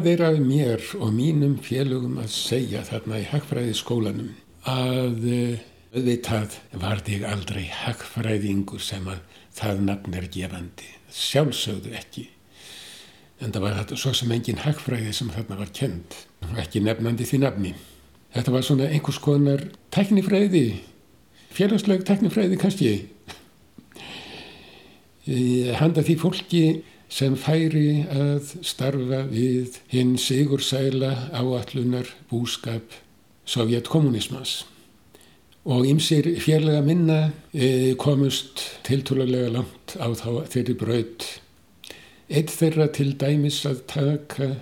Það 0.00 0.06
er 0.14 0.20
að 0.24 0.38
mér 0.40 0.84
og 0.96 1.10
mínum 1.12 1.58
félögum 1.60 2.14
að 2.22 2.30
segja 2.32 2.80
þarna 2.88 3.18
í 3.20 3.24
hagfræði 3.28 3.74
skólanum 3.76 4.30
að 4.64 5.26
auðvitað 5.92 6.54
var 6.80 7.02
þig 7.04 7.26
aldrei 7.28 7.66
hagfræðingur 7.68 8.80
sem 8.80 9.10
að 9.12 9.18
það 9.58 9.82
nafn 9.90 10.16
er 10.16 10.28
gefandi. 10.32 10.86
Sjálfsögðu 11.12 11.92
ekki. 11.98 12.24
En 13.44 13.52
það 13.52 13.66
var 13.66 13.76
þetta 13.82 13.98
svo 14.00 14.14
sem 14.16 14.32
engin 14.32 14.62
hagfræði 14.64 15.12
sem 15.18 15.28
þarna 15.34 15.58
var 15.60 15.74
kend 15.76 16.16
og 16.48 16.62
ekki 16.64 16.80
nefnandi 16.86 17.26
því 17.28 17.42
nafni. 17.44 17.72
Þetta 18.32 18.54
var 18.56 18.64
svona 18.70 18.88
einhvers 18.88 19.20
konar 19.20 19.66
teknifræði, 19.92 20.64
félagsleg 21.52 22.06
teknifræði 22.08 22.56
kannski. 22.62 22.94
Handa 25.76 26.08
því 26.08 26.16
fólki 26.24 26.64
sem 27.10 27.34
færi 27.36 28.04
að 28.06 28.52
starfa 28.66 29.24
við 29.30 29.80
hinn 29.90 30.14
sigursæla 30.20 31.12
áallunar 31.34 32.08
búskap 32.30 32.94
sovjetkommunismas. 33.50 34.64
Og 35.66 35.84
ymsir 35.90 36.24
fjarlæga 36.40 36.82
minna 36.86 37.18
e, 37.52 37.94
komust 38.00 38.62
tiltúrlega 38.86 39.50
langt 39.58 39.96
á 40.00 40.08
þá 40.16 40.46
þeirri 40.48 40.76
braut. 40.78 41.26
Eitt 42.30 42.54
þeirra 42.54 42.86
til 42.94 43.10
dæmis 43.18 43.58
að 43.68 43.82
taka 43.90 44.52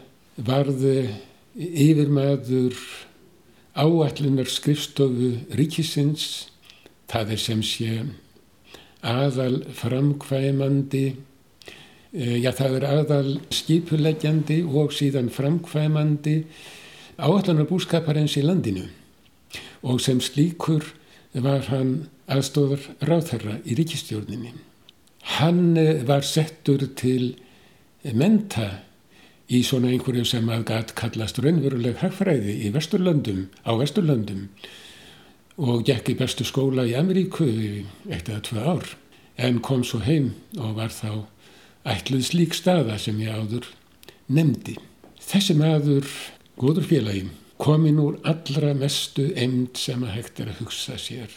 varði 0.40 1.10
yfirmaður 1.54 2.74
áallunar 3.78 4.48
skrifstofu 4.50 5.34
ríkisins, 5.54 6.48
það 7.12 7.36
er 7.36 7.42
sem 7.44 7.62
sé 7.62 7.92
aðal 9.06 9.62
framkvæmandi, 9.78 11.12
já 12.12 12.52
það 12.56 12.76
er 12.78 12.86
aðal 12.88 13.32
skipuleggjandi 13.52 14.62
og 14.64 14.94
síðan 14.96 15.28
framkvæmandi 15.32 16.38
áallunar 17.18 17.68
búskaparins 17.68 18.38
í 18.40 18.44
landinu 18.46 18.86
og 19.82 20.00
sem 20.00 20.20
slíkur 20.22 20.86
var 21.34 21.68
hann 21.68 22.08
aðstóðar 22.28 22.82
ráðherra 23.04 23.58
í 23.64 23.76
ríkistjórninni. 23.78 24.52
Hann 25.38 25.76
e, 25.76 26.02
var 26.08 26.24
settur 26.24 26.82
til 26.96 27.36
menta 28.16 28.68
í 29.48 29.62
svona 29.64 29.92
einhverju 29.92 30.24
sem 30.28 30.48
að 30.52 30.66
gæt 30.72 30.94
kallast 30.98 31.40
raunveruleg 31.40 32.00
hagfræði 32.02 32.58
í 32.66 32.72
Vesturlöndum, 32.74 33.46
á 33.64 33.72
Vesturlöndum 33.80 34.48
og 35.58 35.84
gekk 35.88 36.12
í 36.12 36.18
bestu 36.18 36.46
skóla 36.46 36.84
í 36.88 36.94
Ameríku 36.98 37.48
eitt 37.48 38.28
eða 38.28 38.44
tvö 38.44 38.64
ár 38.74 38.92
en 39.38 39.60
kom 39.64 39.84
svo 39.86 40.00
heim 40.04 40.32
og 40.58 40.76
var 40.78 40.92
þá 40.92 41.26
ætluð 41.92 42.24
slík 42.28 42.56
staða 42.56 42.98
sem 43.00 43.18
ég 43.22 43.34
áður 43.34 43.68
nefndi. 44.32 44.76
Þessi 45.28 45.56
maður, 45.58 46.08
góður 46.60 46.88
félagi, 46.88 47.28
komin 47.60 48.00
úr 48.02 48.18
allra 48.28 48.74
mestu 48.76 49.28
emnd 49.36 49.78
sem 49.78 50.04
að 50.06 50.14
hægt 50.16 50.42
er 50.42 50.52
að 50.52 50.64
hugsa 50.64 50.98
sér. 51.00 51.32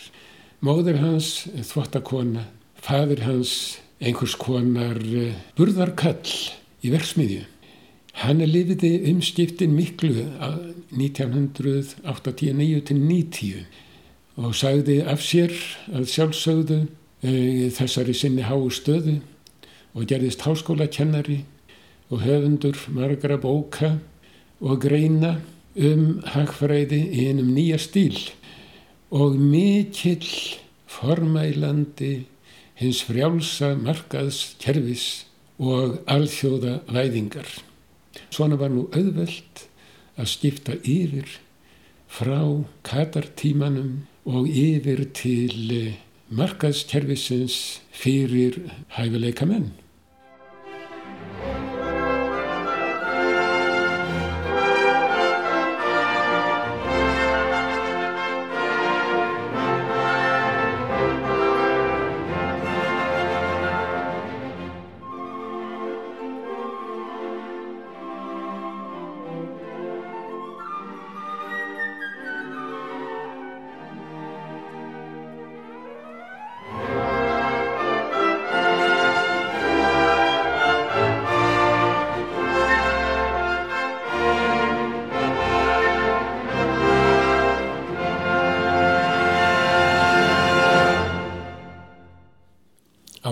Móður 0.61 0.99
hans, 1.01 1.47
þvottakona, 1.71 2.45
fadur 2.81 3.23
hans, 3.25 3.79
einhvers 4.01 4.35
konar 4.37 4.99
eh, 5.01 5.37
burðarkall 5.57 6.29
í 6.81 6.93
verksmiðju 6.93 7.47
Hann 8.19 8.41
lifiði 8.43 9.07
umskiptin 9.11 9.75
miklu 9.75 10.25
1989-90 10.91 13.65
og 14.41 14.55
sagði 14.55 15.01
af 15.07 15.21
sér 15.23 15.51
að 15.95 16.05
sjálfsögðu 16.11 16.87
e, 17.23 17.69
þessari 17.75 18.13
sinni 18.17 18.41
háu 18.43 18.69
stöðu 18.73 19.21
og 19.95 20.07
gerðist 20.07 20.43
háskólakennari 20.45 21.41
og 22.11 22.23
höfundur 22.25 22.77
margra 22.91 23.37
bóka 23.37 23.97
og 24.61 24.81
greina 24.83 25.37
um 25.75 26.21
hagfræði 26.27 26.99
í 27.11 27.27
einum 27.31 27.53
nýja 27.55 27.79
stíl 27.79 28.17
og 29.11 29.35
mikill 29.39 30.27
formælandi 30.91 32.25
hins 32.79 33.01
frjálsa 33.07 33.73
markaðs 33.79 34.55
kervis 34.59 35.25
og 35.61 35.99
alþjóða 36.09 36.79
væðingar. 36.89 37.47
Svona 38.33 38.57
var 38.59 38.71
nú 38.73 38.87
auðvelt 38.89 39.67
að 40.17 40.31
skipta 40.31 40.77
yfir 40.81 41.27
frá 42.11 42.41
katartímanum 42.87 44.07
og 44.27 44.49
yfir 44.49 45.05
til 45.15 45.93
markaðskerfisins 46.31 47.81
fyrir 47.91 48.57
hæfileika 48.97 49.47
menn. 49.47 49.71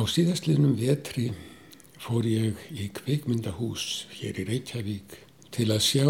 Síðastliðnum 0.10 0.74
vetri 0.80 1.30
fór 2.02 2.26
ég 2.26 2.60
í 2.74 2.88
kvikmyndahús 2.96 4.06
hér 4.16 4.40
í 4.42 4.46
Reykjavík 4.48 5.18
til 5.54 5.68
að 5.74 5.84
sjá 5.86 6.08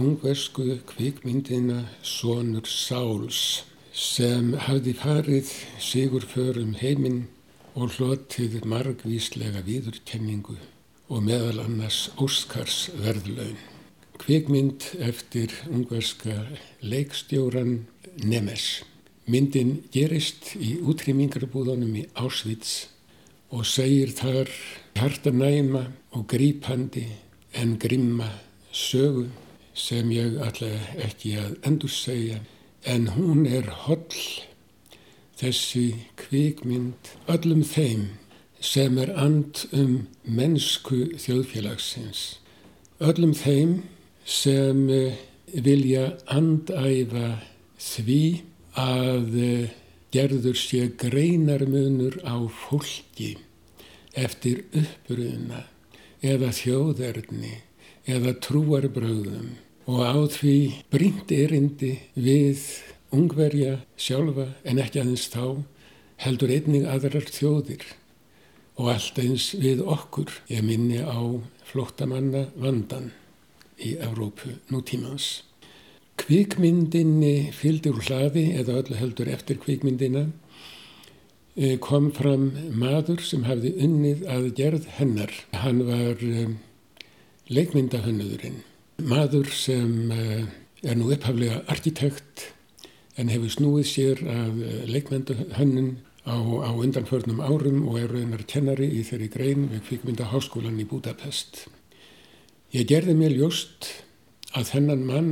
ungversku 0.00 0.78
kvikmyndina 0.90 1.84
Sónur 2.04 2.68
Sáls 2.68 3.62
sem 3.94 4.52
hafði 4.66 4.94
farið 4.98 5.52
sigur 5.80 6.26
förum 6.28 6.74
heiminn 6.80 7.22
og 7.78 7.96
hlotið 7.96 8.58
margvíslega 8.68 9.64
viðurkenningu 9.64 10.58
og 11.08 11.24
meðal 11.24 11.62
annars 11.64 12.08
Óskars 12.20 12.90
verðlaun. 13.00 13.56
Kvikmynd 14.18 14.90
eftir 15.00 15.54
ungverska 15.70 16.36
leikstjóran 16.82 17.86
Nemes. 18.20 18.82
Myndin 19.28 19.76
gerist 19.94 20.56
í 20.58 20.76
útrýmingarbúðunum 20.82 21.96
í 22.02 22.06
Auschwitz 22.18 22.88
og 23.50 23.64
segir 23.66 24.12
þar 24.16 24.50
hartanæma 24.98 25.86
og 26.12 26.26
grípandi 26.28 27.06
en 27.54 27.78
grimma 27.80 28.28
sögu 28.72 29.28
sem 29.74 30.10
ég 30.12 30.36
alltaf 30.42 30.94
ekki 31.06 31.36
að 31.40 31.56
endur 31.68 31.92
segja 31.92 32.40
en 32.84 33.08
hún 33.14 33.46
er 33.46 33.68
holl. 33.86 34.22
Þessi 35.38 36.08
kvikmynd 36.18 37.12
öllum 37.30 37.62
þeim 37.62 38.08
sem 38.60 38.98
er 38.98 39.12
and 39.16 39.66
um 39.72 40.08
mennsku 40.24 41.14
þjóðfélagsins. 41.22 42.38
Öllum 42.98 43.34
þeim 43.38 43.82
sem 44.26 44.88
eh, 44.90 45.14
vilja 45.54 46.16
andæfa 46.26 47.38
því 47.78 48.22
að 48.74 49.38
eh, 49.38 49.76
gerður 50.14 50.56
sé 50.56 50.88
greinarmunur 51.00 52.20
á 52.24 52.36
fólki 52.48 53.36
eftir 54.16 54.64
uppruna 54.72 55.64
eða 56.24 56.50
þjóðerni 56.56 57.54
eða 58.08 58.34
trúarbröðum 58.44 59.56
og 59.88 60.00
á 60.04 60.16
því 60.32 60.56
brínt 60.92 61.32
erindi 61.32 61.94
við 62.16 62.64
ungverja 63.14 63.78
sjálfa 63.96 64.50
en 64.64 64.80
ekki 64.82 65.02
aðeins 65.02 65.28
þá 65.32 65.64
heldur 66.24 66.52
einnig 66.52 66.88
aðrar 66.88 67.28
þjóðir 67.30 67.84
og 68.78 68.90
allt 68.92 69.18
eins 69.22 69.52
við 69.58 69.82
okkur 69.86 70.32
ég 70.50 70.64
minni 70.66 71.00
á 71.02 71.18
flóttamanna 71.68 72.46
vandan 72.56 73.12
í 73.78 73.94
Evrópu 74.02 74.54
nútímans. 74.72 75.47
Kvikmyndinni 76.18 77.50
fylgdi 77.54 77.92
úr 77.94 78.02
hlaði 78.04 78.44
eða 78.58 78.80
öllu 78.82 78.98
heldur 78.98 79.30
eftir 79.30 79.60
kvikmyndina 79.62 80.24
eh, 81.54 81.76
kom 81.82 82.10
fram 82.16 82.50
maður 82.74 83.22
sem 83.24 83.46
hafði 83.46 83.74
unnið 83.86 84.24
að 84.30 84.48
gerð 84.58 84.88
hennar. 84.98 85.32
Hann 85.62 85.84
var 85.86 86.24
um, 86.26 86.58
leikmyndahönnöðurinn. 87.48 88.62
Maður 89.08 89.52
sem 89.54 90.10
uh, 90.10 90.42
er 90.82 90.98
nú 90.98 91.12
upphaflega 91.14 91.62
arkitekt 91.70 92.48
en 93.18 93.30
hefur 93.32 93.54
snúið 93.54 93.88
sér 93.90 94.22
að 94.30 94.60
leikmyndahönnun 94.90 95.96
á, 96.28 96.36
á 96.38 96.70
undanförnum 96.76 97.40
árum 97.40 97.86
og 97.88 97.98
er 97.98 98.12
raunar 98.12 98.44
kennari 98.46 98.88
í 98.98 99.02
þeirri 99.06 99.30
grein 99.32 99.68
við 99.72 99.84
kvikmyndaháskólan 99.88 100.78
í 100.82 100.86
Budapest. 100.88 101.66
Ég 102.74 102.86
gerði 102.90 103.16
mér 103.16 103.34
ljóst 103.38 103.88
að 104.52 104.68
þennan 104.74 105.06
mann 105.08 105.30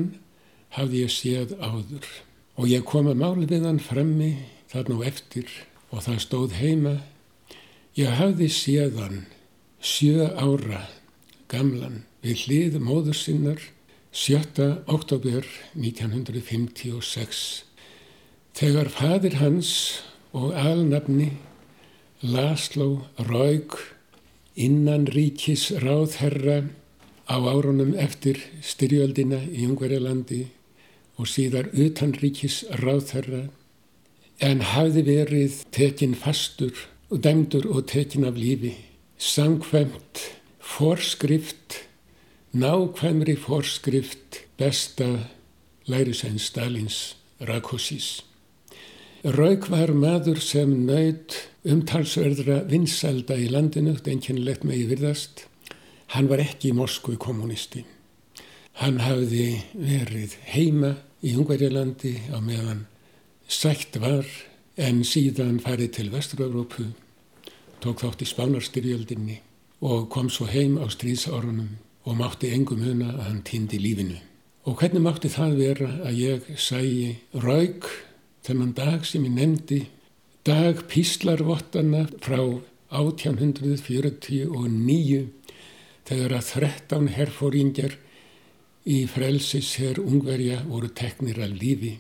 hafði 0.75 1.05
ég 1.05 1.13
séð 1.15 1.55
áður 1.61 2.09
og 2.57 2.69
ég 2.71 2.85
kom 2.89 3.09
að 3.11 3.21
máli 3.23 3.47
við 3.51 3.69
hann 3.69 3.83
frammi 3.83 4.33
þarna 4.73 4.99
og 4.99 5.07
eftir 5.07 5.51
og 5.93 6.03
það 6.07 6.19
stóð 6.25 6.59
heima. 6.59 6.95
Ég 7.97 8.19
hafði 8.19 8.49
séð 8.53 8.99
hann 9.01 9.23
sjö 9.81 10.27
ára 10.35 10.87
gamlan 11.53 12.03
við 12.25 12.47
hlið 12.47 12.79
móður 12.83 13.17
sinnar 13.17 13.61
7. 14.17 14.83
oktober 14.91 15.47
1956 15.77 17.43
þegar 18.57 18.89
fadir 18.91 19.37
hans 19.39 19.71
og 20.33 20.57
alnafni 20.57 21.35
Laslo 22.25 23.07
Raug 23.29 23.77
innan 24.57 25.05
ríkis 25.13 25.69
ráðherra 25.85 26.63
á 27.29 27.37
árunum 27.37 27.93
eftir 28.01 28.41
styrjöldina 28.65 29.43
í 29.53 29.69
Ungverjalandi 29.69 30.47
og 31.17 31.29
síðar 31.31 31.71
utanríkis 31.73 32.63
ráðherra 32.83 33.47
en 34.45 34.61
hafði 34.73 35.05
verið 35.07 35.63
tekin 35.73 36.15
fastur 36.19 36.77
og 37.11 37.23
dæmdur 37.25 37.69
og 37.73 37.87
tekin 37.89 38.27
af 38.29 38.37
lífi 38.37 38.75
sangkvæmt 39.19 40.23
forskrift 40.61 41.81
nákvæmri 42.53 43.37
forskrift 43.37 44.43
besta 44.59 45.29
lærisenn 45.87 46.39
Stalins 46.39 47.17
Rakossis. 47.41 48.25
Rauk 49.25 49.69
var 49.71 49.93
maður 49.93 50.41
sem 50.41 50.73
naut 50.87 51.35
umtalsverðra 51.67 52.63
vinsalda 52.71 53.37
í 53.41 53.49
landinu, 53.51 53.97
einkennilegt 53.99 54.65
megi 54.65 54.87
virðast. 54.93 55.47
Hann 56.15 56.29
var 56.31 56.41
ekki 56.45 56.73
Moskvi 56.77 57.17
kommunisti. 57.19 57.85
Hann 58.81 59.01
hafði 59.03 59.63
verið 59.75 60.37
heima 60.53 60.95
í 61.27 61.35
Ungverjalandi 61.35 62.15
á 62.31 62.39
meðan 62.39 62.87
sætt 63.51 63.99
var 64.03 64.27
en 64.79 65.03
síðan 65.07 65.59
farið 65.65 65.91
til 65.97 66.11
Vestur-Európu, 66.13 66.85
tók 67.83 68.01
þátt 68.05 68.23
í 68.23 68.27
Spánarstyrjöldinni 68.31 69.41
og 69.87 70.09
kom 70.13 70.29
svo 70.31 70.47
heim 70.51 70.75
á 70.79 70.87
stríðsárunum 70.93 71.71
og 72.07 72.15
mátti 72.21 72.47
engum 72.55 72.83
huna 72.85 73.09
að 73.17 73.25
hann 73.27 73.43
týndi 73.47 73.79
lífinu. 73.83 74.19
Og 74.67 74.73
hvernig 74.79 75.03
mátti 75.03 75.29
það 75.31 75.53
vera 75.61 75.91
að 76.07 76.15
ég 76.21 76.41
sæi 76.59 77.17
raug 77.43 77.83
þennan 78.47 78.75
dag 78.77 79.07
sem 79.07 79.25
ég 79.27 79.35
nefndi, 79.35 79.81
dag 80.47 80.75
píslarvottana 80.91 82.07
frá 82.23 82.41
1849 82.95 85.27
þegar 86.07 86.33
að 86.39 86.45
13 86.55 87.09
herfóringjar 87.17 87.93
í 88.87 89.03
frelsis 89.11 89.73
herr 89.81 89.99
Ungverja 89.99 90.61
voru 90.69 90.89
teknir 90.95 91.41
að 91.43 91.57
lífi 91.59 91.93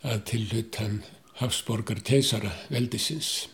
að 0.00 0.22
tilhutan 0.30 1.00
Hafsborgar 1.40 2.00
keisara 2.04 2.52
veldisins. 2.72 3.48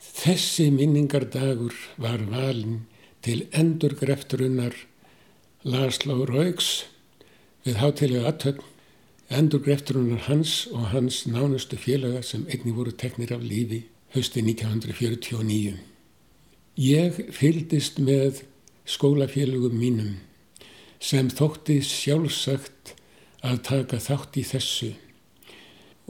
Þessi 0.00 0.68
minningardagur 0.74 1.74
var 2.02 2.24
valin 2.30 2.80
til 3.22 3.44
endurgrefturinnar 3.54 4.74
Laslo 5.62 6.24
Rauks 6.26 6.70
við 7.66 7.78
hátilega 7.78 8.32
aðtögn 8.32 8.66
endurgrefturinnar 9.30 10.24
hans 10.26 10.64
og 10.74 10.88
hans 10.90 11.22
nánustu 11.30 11.78
félaga 11.78 12.24
sem 12.26 12.48
einni 12.50 12.74
voru 12.74 12.90
teknir 12.90 13.30
af 13.36 13.44
lífi 13.46 13.84
hösti 14.16 14.42
1949. 14.42 15.76
Ég 16.80 17.22
fyldist 17.30 18.02
með 18.02 18.42
skólafélagum 18.88 19.78
mínum 19.78 20.18
sem 21.00 21.30
þótti 21.32 21.80
sjálfsagt 21.84 22.94
að 23.46 23.62
taka 23.66 24.00
þátt 24.02 24.36
í 24.36 24.44
þessu. 24.44 24.90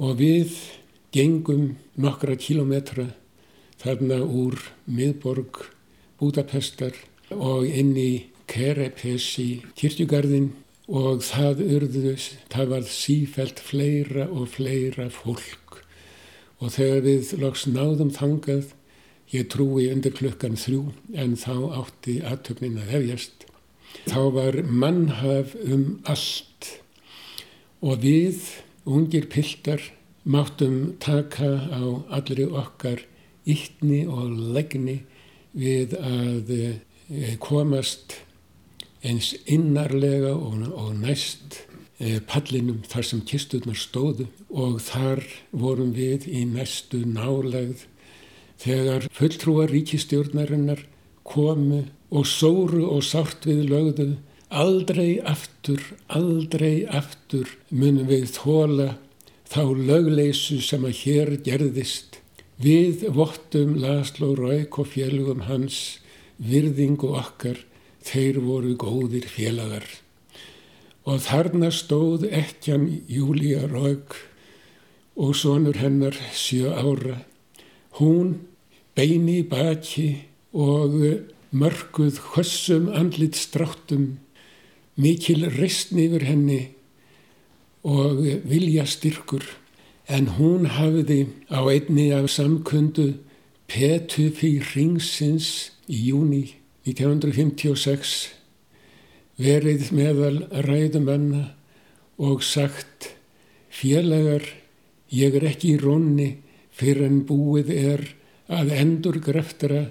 Og 0.01 0.19
við 0.19 0.57
gengum 1.15 1.77
nokkra 2.01 2.37
kilometra 2.41 3.11
þarna 3.81 4.21
úr 4.25 4.59
miðborg 4.91 5.63
Budapestar 6.21 6.97
og 7.31 7.65
inn 7.65 7.95
í 7.97 8.27
Kerepesi 8.51 9.63
kirkjugarðin 9.79 10.51
og 10.91 11.23
það 11.23 11.63
urðu, 11.69 12.17
það 12.51 12.73
var 12.75 12.89
sífælt 12.91 13.63
fleira 13.63 14.27
og 14.27 14.49
fleira 14.57 15.07
fólk. 15.15 15.79
Og 16.61 16.75
þegar 16.75 17.05
við 17.07 17.31
loks 17.41 17.65
náðum 17.71 18.11
þangað, 18.13 18.73
ég 19.31 19.47
trúi 19.53 19.87
undir 19.93 20.13
klukkan 20.19 20.59
þrjú 20.59 20.91
en 21.15 21.39
þá 21.39 21.55
átti 21.79 22.19
aðtöknin 22.27 22.81
að 22.83 22.91
hefjast, 22.97 23.40
þá 24.07 24.21
var 24.37 24.61
mannhaf 24.67 25.55
um 25.65 26.01
allt 26.05 26.71
og 27.81 28.03
við, 28.05 28.43
ungir 28.85 29.29
piltar, 29.33 29.81
máttum 30.25 30.97
taka 31.01 31.71
á 31.73 31.83
allri 32.13 32.45
okkar 32.45 33.07
ytni 33.49 34.05
og 34.05 34.35
legni 34.55 35.01
við 35.57 35.97
að 35.97 36.51
eh, 36.57 37.37
komast 37.41 38.21
eins 39.03 39.33
innarlega 39.49 40.35
og, 40.37 40.67
og 40.77 40.93
næst 41.01 41.63
e, 42.01 42.19
pallinum 42.21 42.83
þar 42.89 43.07
sem 43.07 43.23
kisturnar 43.27 43.79
stóðu. 43.79 44.29
Og 44.51 44.81
þar 44.85 45.25
vorum 45.51 45.95
við 45.97 46.29
í 46.29 46.45
næstu 46.49 47.03
nálegð 47.09 47.87
þegar 48.61 49.09
fulltrúar 49.17 49.73
ríkistjórnarinnar 49.73 50.85
komu 51.25 51.87
og 52.11 52.27
sóru 52.27 52.87
og 52.91 53.05
sárt 53.07 53.47
við 53.47 53.69
lögðu 53.71 54.09
aldrei 54.51 55.21
aftur, 55.23 55.81
aldrei 56.11 56.83
aftur 56.87 57.49
munum 57.71 58.09
við 58.11 58.33
þóla 58.35 58.89
þá 59.51 59.63
lögleysu 59.79 60.59
sem 60.63 60.85
að 60.87 60.99
hér 61.05 61.33
gerðist. 61.47 62.19
Við 62.61 63.07
vottum 63.15 63.79
Laslo 63.81 64.35
Rauk 64.37 64.79
og 64.83 64.91
fjölugum 64.93 65.47
hans 65.47 66.01
virðingu 66.37 67.15
okkar 67.17 67.63
þeir 68.05 68.41
voru 68.45 68.75
góðir 68.79 69.27
félagar. 69.31 69.87
Og 71.07 71.23
þarna 71.25 71.71
stóð 71.73 72.27
ekkjan 72.29 72.87
Júlia 73.09 73.65
Raug 73.71 74.19
og 75.17 75.35
sonur 75.39 75.79
hennar 75.81 76.17
sjö 76.37 76.75
ára. 76.75 77.23
Hún 77.99 78.37
beini 78.95 79.41
baki 79.47 80.27
og 80.53 81.01
mörguð 81.51 82.21
hössum 82.35 82.89
andlit 82.95 83.37
stráttum, 83.39 84.19
mikil 84.97 85.49
ristni 85.57 86.07
yfir 86.09 86.27
henni 86.29 86.61
og 87.83 88.23
vilja 88.51 88.87
styrkur. 88.87 89.45
En 90.09 90.27
hún 90.39 90.67
hafiði 90.67 91.27
á 91.51 91.63
einni 91.71 92.11
af 92.15 92.31
samkundu 92.31 93.15
Petu 93.71 94.33
fyrir 94.35 94.67
ringsins 94.75 95.71
í 95.87 96.09
júni 96.09 96.57
1956 96.89 98.15
verið 99.39 99.93
meðal 99.95 100.41
ræðumanna 100.67 101.45
og 102.19 102.43
sagt 102.43 103.13
félagar 103.71 104.43
ég 105.15 105.39
er 105.39 105.47
ekki 105.53 105.77
í 105.77 105.79
rónni 105.79 106.29
fyrir 106.75 107.07
en 107.07 107.23
búið 107.29 107.71
er 107.77 108.03
að 108.51 108.75
endur 108.81 109.21
greftara 109.23 109.85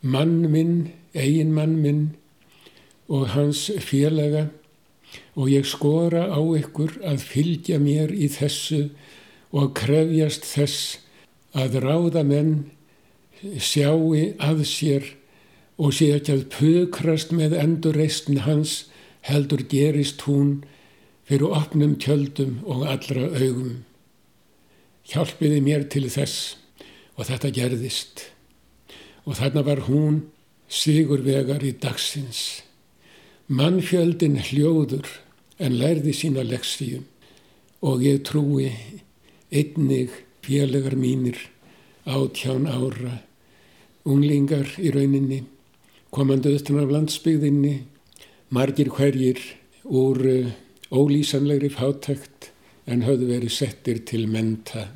mann 0.00 0.50
minn, 0.50 0.92
eigin 1.14 1.52
mann 1.54 1.78
minn 1.82 2.02
og 3.08 3.32
hans 3.34 3.68
félaga 3.80 4.48
og 5.34 5.48
ég 5.50 5.66
skora 5.66 6.28
á 6.28 6.38
ykkur 6.38 6.98
að 7.06 7.24
fylgja 7.24 7.78
mér 7.80 8.12
í 8.12 8.28
þessu 8.30 8.88
og 9.56 9.72
krefjast 9.78 10.44
þess 10.44 10.98
að 11.56 11.80
ráða 11.82 12.22
menn 12.26 12.52
sjáu 13.58 14.12
að 14.38 14.64
sér 14.68 15.14
og 15.78 15.94
sé 15.94 16.10
ekki 16.16 16.34
að 16.34 16.48
pukrast 16.52 17.32
með 17.32 17.56
endurreistn 17.58 18.42
hans 18.44 18.88
heldur 19.26 19.62
gerist 19.70 20.26
hún 20.26 20.58
fyrir 21.28 21.54
opnum 21.54 21.94
tjöldum 22.00 22.58
og 22.66 22.86
allra 22.88 23.28
augum. 23.36 23.84
Hjálpiði 25.08 25.60
mér 25.64 25.86
til 25.92 26.08
þess 26.12 26.56
og 27.16 27.28
þetta 27.28 27.54
gerðist 27.54 28.28
og 29.28 29.36
þarna 29.36 29.62
var 29.66 29.84
hún 29.90 30.22
sigurvegar 30.72 31.64
í 31.64 31.74
dagsins. 31.76 32.62
Mannfjöldin 33.52 34.40
hljóður 34.48 35.04
en 35.60 35.76
lærði 35.76 36.14
sína 36.16 36.44
leksíum 36.48 37.04
og 37.84 38.00
ég 38.04 38.24
trúi 38.24 38.72
einnig 39.52 40.12
félagar 40.44 40.96
mínir 40.96 41.36
átján 42.08 42.64
ára, 42.64 43.20
unglingar 44.08 44.72
í 44.80 44.88
rauninni 44.94 45.42
komandi 46.10 46.54
austan 46.54 46.80
af 46.80 46.92
landsbyggðinni, 46.92 47.74
margir 48.54 48.88
hverjir 48.96 49.40
úr 49.84 50.22
uh, 50.24 50.52
ólýsanlegri 50.88 51.68
fátækt 51.74 52.48
en 52.88 53.04
hafðu 53.04 53.28
verið 53.28 53.52
settir 53.52 54.00
til 54.08 54.24
menta 54.30 54.86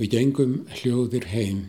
og 0.00 0.08
gengum 0.10 0.64
hljóðir 0.80 1.28
heim. 1.30 1.68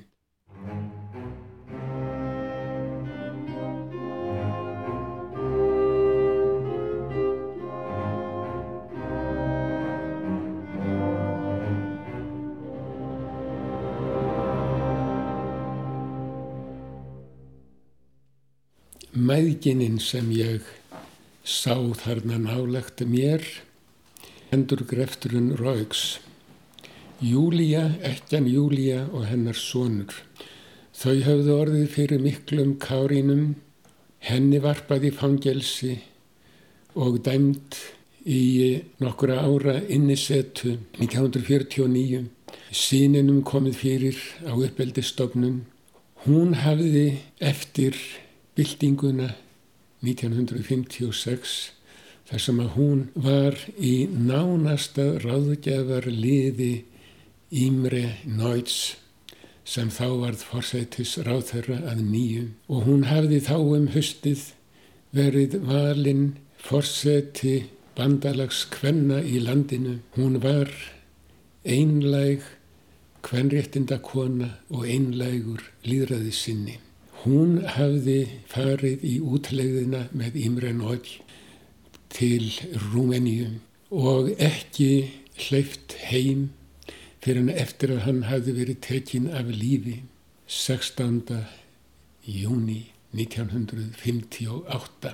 Mæðgininn 19.32 20.00
sem 20.04 20.28
ég 20.36 20.66
sá 21.48 21.76
þarna 22.02 22.36
nálegt 22.42 23.00
mér, 23.08 23.46
endur 24.52 24.82
grefturinn 24.84 25.54
Raugs. 25.56 26.20
Júlia, 27.24 27.86
ekkan 28.04 28.50
Júlia 28.50 29.06
og 29.14 29.30
hennar 29.30 29.56
sonur. 29.56 30.12
Þau 30.92 31.22
hafðu 31.24 31.54
orðið 31.56 31.86
fyrir 31.94 32.24
miklum 32.26 32.74
kárínum, 32.82 33.54
henni 34.20 34.60
varpaði 34.60 35.14
fangelsi 35.16 35.94
og 37.00 37.22
dæmt 37.24 37.78
í 38.28 38.82
nokkura 39.00 39.46
ára 39.46 39.78
innisetu 39.88 40.76
1949. 41.00 42.26
Síninum 42.72 43.46
komið 43.48 43.80
fyrir 43.80 44.20
á 44.44 44.52
uppeldistofnun. 44.60 45.64
Hún 46.28 46.58
hafði 46.66 47.22
eftir 47.40 47.96
byltinguna 48.58 49.34
1956 50.06 51.58
þar 52.30 52.44
sem 52.46 52.62
að 52.64 52.74
hún 52.78 53.04
var 53.16 53.58
í 53.78 54.08
nánasta 54.12 55.08
ráðgjafar 55.24 56.08
liði 56.10 56.74
Ímre 57.52 58.06
Náits 58.26 58.96
sem 59.68 59.92
þá 59.92 60.08
varð 60.24 60.46
forsætis 60.48 61.18
ráðherra 61.26 61.82
að 61.92 62.06
nýju 62.08 62.48
og 62.72 62.88
hún 62.88 63.06
hafði 63.10 63.42
þá 63.46 63.58
um 63.60 63.88
höstið 63.94 64.48
verið 65.16 65.60
valinn 65.68 66.26
forsæti 66.62 67.56
bandalags 67.98 68.64
kvenna 68.72 69.20
í 69.22 69.42
landinu. 69.44 70.00
Hún 70.16 70.40
var 70.44 70.72
einlæg 71.68 72.46
kvenréttinda 73.22 74.00
kona 74.02 74.56
og 74.72 74.88
einlægur 74.88 75.62
líðræði 75.86 76.34
sinni. 76.34 76.80
Hún 77.22 77.60
hafði 77.70 78.22
farið 78.50 79.04
í 79.06 79.18
útlegðina 79.22 80.08
með 80.18 80.38
Imre 80.42 80.72
Nótt 80.74 81.10
til 82.10 82.48
Rúmeníu 82.90 83.60
og 83.94 84.32
ekki 84.42 85.12
hleyft 85.38 85.94
heim 86.10 86.48
fyrir 87.22 87.44
hann 87.44 87.52
eftir 87.62 87.94
að 87.94 88.00
hann 88.08 88.24
hafði 88.26 88.56
verið 88.58 88.80
tekinn 88.88 89.28
af 89.38 89.52
lífi 89.54 90.00
16. 90.50 91.20
júni 92.26 92.80
1958. 93.14 95.12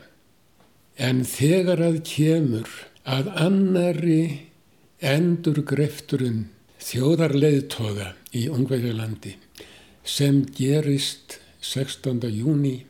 En 0.96 1.20
þegar 1.28 1.84
að 1.90 1.98
kemur 2.08 2.72
að 3.04 3.28
annari 3.36 4.22
endur 5.04 5.60
grefturinn 5.68 6.46
þjóðarleðtoga 6.88 8.14
í 8.32 8.46
Ungverjalandi 8.48 9.36
sem 10.08 10.46
gerist 10.56 11.42
16. 11.68 12.24
júni 12.32 12.88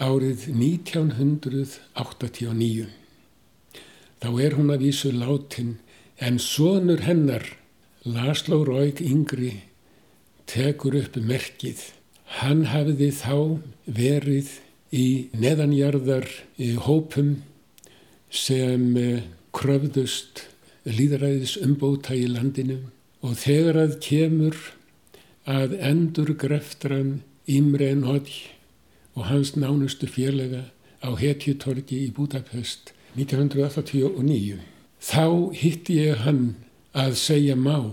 árið 0.00 0.48
1989. 0.56 2.88
Þá 4.20 4.28
er 4.40 4.52
hún 4.56 4.72
að 4.72 4.84
vísu 4.86 5.10
látin 5.12 5.76
en 6.16 6.40
sonur 6.40 7.04
hennar, 7.04 7.44
Laslo 8.08 8.64
Raug 8.64 9.04
Yngri, 9.04 9.68
tekur 10.48 10.96
upp 11.02 11.20
merkið. 11.20 11.92
Hann 12.40 12.72
hafiði 12.72 13.12
þá 13.20 13.60
verið 13.84 14.48
í 14.96 15.28
neðanjarðar 15.36 16.24
í 16.56 16.80
hópum 16.80 17.44
sem 18.32 18.96
eh, 18.96 19.28
kröfðust 19.52 20.48
líðræðis 20.88 21.60
umbóta 21.60 22.16
í 22.16 22.24
landinu 22.32 22.80
og 23.20 23.36
þegar 23.44 23.76
að 23.84 24.00
kemur 24.00 24.56
að 25.44 25.76
endur 25.84 26.32
greftran 26.40 27.28
Imre 27.50 27.94
Nótt 27.98 28.30
og 29.14 29.26
hans 29.30 29.56
nánustu 29.56 30.06
félaga 30.06 30.68
á 31.02 31.10
Hetjutorgi 31.18 32.04
í 32.06 32.12
Budapest 32.14 32.92
1989. 33.16 34.60
Þá 35.00 35.26
hitti 35.56 35.98
ég 36.04 36.22
hann 36.24 36.54
að 36.94 37.16
segja 37.18 37.56
má 37.56 37.90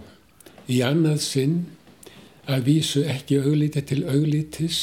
í 0.68 0.82
annað 0.86 1.22
sinn 1.24 1.58
að 2.48 2.68
vísu 2.68 3.04
ekki 3.08 3.40
auglíti 3.42 3.84
til 3.88 4.04
auglítis 4.08 4.82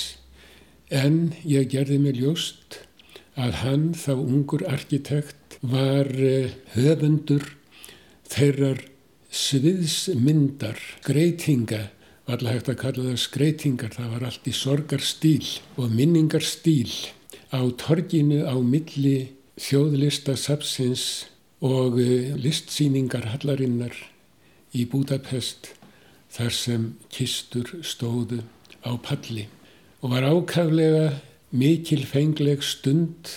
en 0.90 1.34
ég 1.48 1.68
gerði 1.72 2.00
mig 2.00 2.18
ljóst 2.20 2.80
að 3.40 3.60
hann 3.62 3.86
þá 3.98 4.12
ungur 4.16 4.64
arkitekt 4.68 5.58
var 5.64 6.10
eh, 6.12 6.52
höfundur 6.74 7.46
þeirrar 8.30 8.82
sviðsmyndar, 9.34 10.78
greitinga 11.02 11.88
var 12.24 12.38
alltaf 12.38 12.54
hægt 12.54 12.70
að 12.72 12.80
kalla 12.80 13.04
það 13.10 13.20
skreitingar, 13.20 13.92
það 13.92 14.12
var 14.14 14.26
allt 14.30 14.48
í 14.48 14.54
sorgarstíl 14.56 15.48
og 15.76 15.92
minningarstíl 15.92 16.92
á 17.52 17.60
torginu 17.76 18.44
á 18.48 18.56
milli 18.64 19.34
þjóðlistasapsins 19.60 21.04
og 21.64 22.00
eh, 22.00 22.32
listsýningar 22.40 23.28
hallarinnar 23.34 23.94
í 24.74 24.86
Budapest 24.88 25.74
þar 26.32 26.56
sem 26.56 26.86
kistur 27.12 27.68
stóðu 27.84 28.40
á 28.82 28.96
palli. 28.96 29.46
Og 30.02 30.10
var 30.16 30.24
ákaflega 30.24 31.20
mikil 31.54 32.02
fengleg 32.08 32.64
stund 32.64 33.30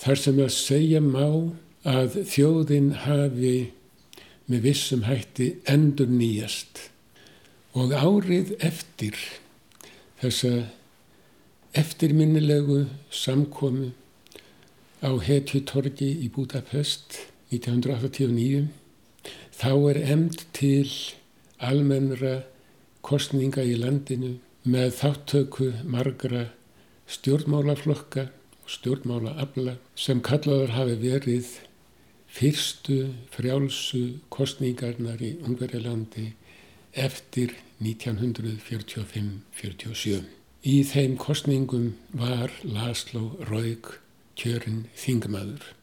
þar 0.00 0.22
sem 0.22 0.40
að 0.42 0.54
segja 0.54 1.02
má 1.02 1.26
að 1.82 2.22
þjóðin 2.30 2.92
hafi 3.04 3.72
með 4.46 4.64
vissum 4.70 5.04
hætti 5.06 5.56
endur 5.68 6.10
nýjast 6.10 6.91
og 7.72 7.94
árið 7.96 8.52
eftir 8.60 9.16
þessa 10.20 10.52
eftirminnilegu 11.78 12.82
samkomi 13.08 13.92
á 15.00 15.10
Hetjutorgi 15.16 16.10
í 16.22 16.28
Budapest 16.34 17.16
1989 17.48 18.68
þá 19.56 19.72
er 19.92 20.00
emd 20.14 20.44
til 20.52 20.90
almennra 21.62 22.42
kostninga 23.00 23.64
í 23.64 23.78
landinu 23.80 24.36
með 24.68 24.92
þáttöku 25.00 25.72
margra 25.88 26.44
stjórnmálaflokka 27.10 28.28
og 28.62 28.70
stjórnmálaabla 28.76 29.78
sem 29.98 30.20
kallaður 30.24 30.76
hafi 30.76 30.98
verið 31.02 31.56
fyrstu 32.32 32.98
frjálsu 33.32 34.04
kostningarnar 34.32 35.20
í 35.24 35.34
Ungverjalandi 35.42 36.30
eftir 36.92 37.54
1945-47. 37.82 40.22
Í 40.62 40.86
þeim 40.86 41.18
kostningum 41.18 41.98
var 42.14 42.54
Laslo 42.62 43.34
Raug 43.50 43.98
kjörinn 44.38 44.86
þingmaður. 44.94 45.74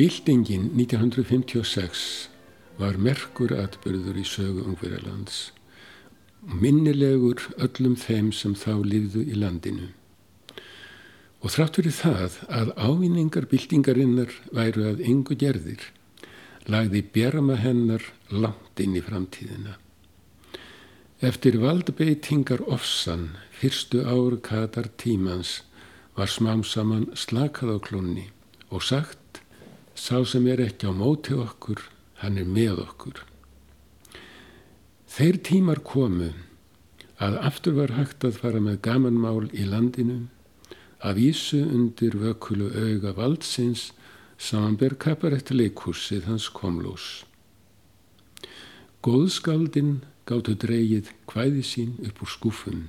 Bildingin 0.00 0.70
1956 0.80 2.02
var 2.80 2.96
merkur 2.96 3.52
atbyrður 3.52 4.16
í 4.16 4.22
sögu 4.24 4.62
Ungverjalands 4.64 5.50
minnilegur 6.62 7.42
öllum 7.60 7.98
þeim 8.00 8.30
sem 8.32 8.54
þá 8.56 8.78
lifðu 8.80 9.26
í 9.28 9.36
landinu. 9.36 9.90
Og 11.44 11.52
þrátt 11.52 11.76
fyrir 11.76 11.96
það 11.98 12.38
að 12.48 12.72
ávinningar 12.80 13.50
bildingarinnar 13.52 14.32
væru 14.56 14.88
að 14.94 15.04
yngu 15.04 15.36
gerðir, 15.44 15.84
lagði 16.64 17.04
bjerma 17.12 17.60
hennar 17.60 18.08
langt 18.32 18.80
inn 18.80 18.96
í 18.96 19.04
framtíðina. 19.04 19.76
Eftir 21.20 21.60
valdbeitingar 21.60 22.64
ofsan 22.72 23.34
fyrstu 23.60 24.06
ár 24.08 24.40
katar 24.40 24.88
tímans 24.96 25.58
var 26.16 26.32
smám 26.32 26.64
saman 26.64 27.10
slakað 27.12 27.76
á 27.76 27.78
klunni 27.84 28.30
og 28.72 28.80
sagt 28.80 29.19
Sá 30.00 30.22
sem 30.24 30.46
er 30.48 30.62
ekki 30.64 30.88
á 30.88 30.92
móti 30.96 31.34
okkur, 31.36 31.82
hann 32.24 32.38
er 32.40 32.48
með 32.48 32.78
okkur. 32.86 33.18
Þeir 35.12 35.36
tímar 35.44 35.82
komu 35.84 36.30
að 37.20 37.36
aftur 37.44 37.76
var 37.76 37.92
hægt 37.98 38.24
að 38.24 38.38
fara 38.40 38.62
með 38.64 38.80
gamanmál 38.86 39.50
í 39.52 39.66
landinu, 39.68 40.30
að 41.04 41.20
vísu 41.20 41.60
undir 41.66 42.16
vökulu 42.16 42.70
auga 42.72 43.12
valdsins 43.18 43.90
samanber 44.40 44.96
kaparett 44.96 45.52
leikursið 45.52 46.30
hans 46.30 46.48
komlós. 46.48 47.26
Góðskaldinn 49.04 49.98
gáttu 50.24 50.56
dreyið 50.64 51.12
hvæði 51.28 51.64
sín 51.66 51.96
upp 52.08 52.24
úr 52.24 52.36
skúfum. 52.38 52.82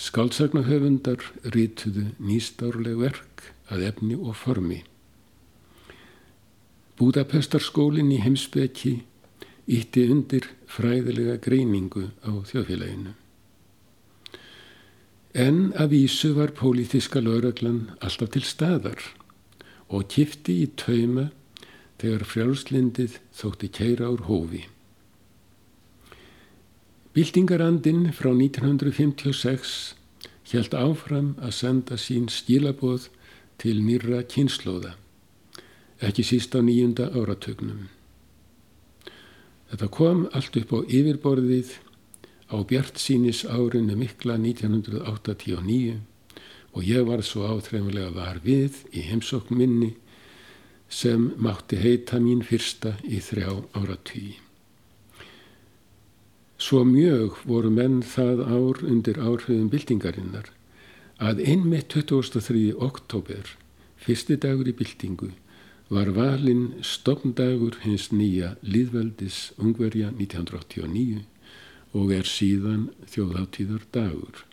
Skálsagnahöfundar 0.00 1.20
rítuðu 1.52 2.14
nýstárleg 2.16 3.00
verk 3.04 3.50
að 3.68 3.90
efni 3.92 4.16
og 4.16 4.36
formi. 4.38 4.86
Búdapestarskólinn 6.98 8.10
í 8.10 8.18
heimsbeki 8.24 8.96
ítti 9.70 10.02
undir 10.10 10.48
fræðilega 10.66 11.36
greiningu 11.44 12.08
á 12.26 12.42
þjóðfélaginu. 12.48 13.12
En 15.38 15.60
að 15.78 15.92
vísu 15.92 16.32
var 16.34 16.54
pólitiska 16.58 17.22
lauraglan 17.22 17.92
alltaf 18.02 18.32
til 18.34 18.42
staðar 18.42 19.04
og 19.86 20.08
kifti 20.10 20.58
í 20.64 20.66
tauma 20.80 21.28
þegar 22.02 22.26
frjálslindið 22.32 23.18
þótti 23.36 23.70
kæra 23.78 24.10
ár 24.10 24.26
hófi. 24.26 24.64
Bildingarandin 27.14 28.08
frá 28.14 28.32
1956 28.34 29.76
hjælt 30.50 30.74
áfram 30.74 31.36
að 31.38 31.54
senda 31.62 31.98
sín 32.00 32.26
skilaboð 32.32 33.06
til 33.62 33.78
nýra 33.84 34.24
kynnslóða 34.26 34.98
ekki 36.04 36.24
síst 36.26 36.54
á 36.54 36.60
nýjunda 36.62 37.10
áratögnum. 37.14 37.88
Þetta 39.68 39.88
kom 39.92 40.26
allt 40.32 40.56
upp 40.56 40.72
á 40.72 40.78
yfirborðið 40.86 41.74
á 42.48 42.56
Bjart 42.64 43.00
sínis 43.00 43.44
árinu 43.44 43.96
mikla 43.98 44.38
1989 44.40 45.98
og 46.72 46.84
ég 46.84 47.04
var 47.08 47.24
svo 47.26 47.48
áþreifulega 47.48 48.12
var 48.14 48.38
við 48.44 48.84
í 48.94 49.04
heimsókn 49.08 49.56
minni 49.58 49.94
sem 50.88 51.32
mátti 51.36 51.76
heita 51.76 52.20
mín 52.22 52.40
fyrsta 52.46 52.94
í 53.04 53.20
þrjá 53.20 53.50
áratví. 53.76 54.38
Svo 56.58 56.82
mjög 56.84 57.36
voru 57.46 57.70
menn 57.70 58.00
það 58.02 58.40
ár 58.48 58.80
undir 58.88 59.20
áhrifum 59.20 59.68
byltingarinnar 59.70 60.48
að 61.18 61.42
einmitt 61.44 61.92
23. 61.92 62.72
oktober, 62.74 63.52
fyrsti 63.98 64.38
dagur 64.40 64.70
í 64.70 64.74
byltingu, 64.74 65.30
var 65.88 66.10
valinn 66.16 66.82
stopndagur 66.84 67.78
hins 67.84 68.10
nýja 68.12 68.56
líðveldis 68.60 69.52
ungverja 69.56 70.10
1989 70.12 71.24
og 71.96 72.12
er 72.12 72.28
síðan 72.28 72.90
þjóðháttíðar 73.08 73.86
dagur. 73.94 74.44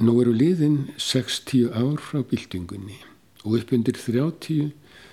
Nú 0.00 0.16
eru 0.22 0.34
liðin 0.34 0.90
60 0.98 1.70
ár 1.76 2.00
frá 2.02 2.24
byltingunni 2.26 2.98
og 3.44 3.60
upp 3.60 3.72
undir 3.76 3.98
30 4.00 4.72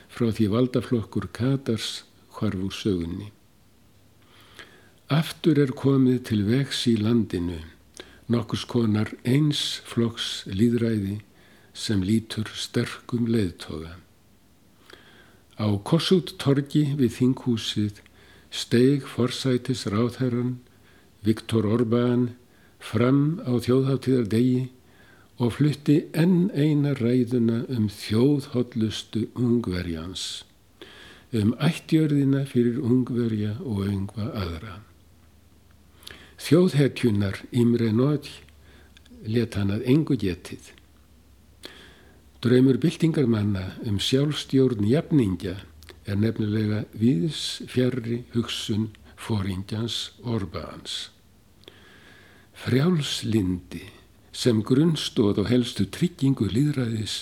frá 0.10 0.32
því 0.32 0.50
valdaflokkur 0.56 1.30
Katars 1.36 2.04
hvarf 2.38 2.58
úr 2.58 2.74
sögunni. 2.74 3.30
Aftur 5.14 5.60
er 5.62 5.72
komið 5.72 6.24
til 6.32 6.42
vegs 6.48 6.88
í 6.90 6.98
landinu 7.00 7.62
nokkus 8.28 8.66
konar 8.68 9.14
eins 9.24 9.80
flokks 9.88 10.44
líðræði 10.52 11.22
sem 11.78 12.02
lítur 12.04 12.50
sterkum 12.58 13.30
leiðtoga. 13.32 13.96
Á 15.58 15.68
Kossút 15.82 16.36
torgi 16.38 16.84
við 17.00 17.16
þinghúsið 17.18 18.02
steig 18.54 19.08
forsætis 19.10 19.88
ráðherran 19.90 20.60
Viktor 21.26 21.66
Orbán 21.66 22.30
fram 22.78 23.42
á 23.42 23.58
þjóðháttíðar 23.66 24.28
degi 24.30 24.68
og 25.42 25.56
flutti 25.58 25.98
enn 26.14 26.52
eina 26.54 26.94
ræðuna 26.98 27.64
um 27.74 27.90
þjóðhóllustu 27.90 29.28
ungverjans, 29.38 30.46
um 31.34 31.54
ættjörðina 31.58 32.46
fyrir 32.50 32.78
ungverja 32.78 33.58
og 33.62 33.86
yngva 33.90 34.32
aðra. 34.38 34.80
Þjóðhetjunar 36.38 37.42
Imre 37.52 37.90
Nóð 37.94 38.30
let 39.26 39.58
hann 39.58 39.74
að 39.74 39.90
engu 39.90 40.18
getið. 40.22 40.77
Draumur 42.48 42.78
byltingarmanna 42.80 43.74
um 43.90 43.98
sjálfstjórn 44.00 44.86
jafningja 44.88 45.58
er 46.08 46.16
nefnilega 46.16 46.86
viðs 46.96 47.42
fjärri 47.68 48.22
hugsun 48.32 48.86
fóringjans 49.20 50.14
Orbáns. 50.24 51.10
Frjálslindi 52.56 53.82
sem 54.32 54.62
grunnstóð 54.64 55.42
og 55.44 55.50
helstu 55.52 55.90
tryggingu 55.92 56.48
líðræðis 56.54 57.18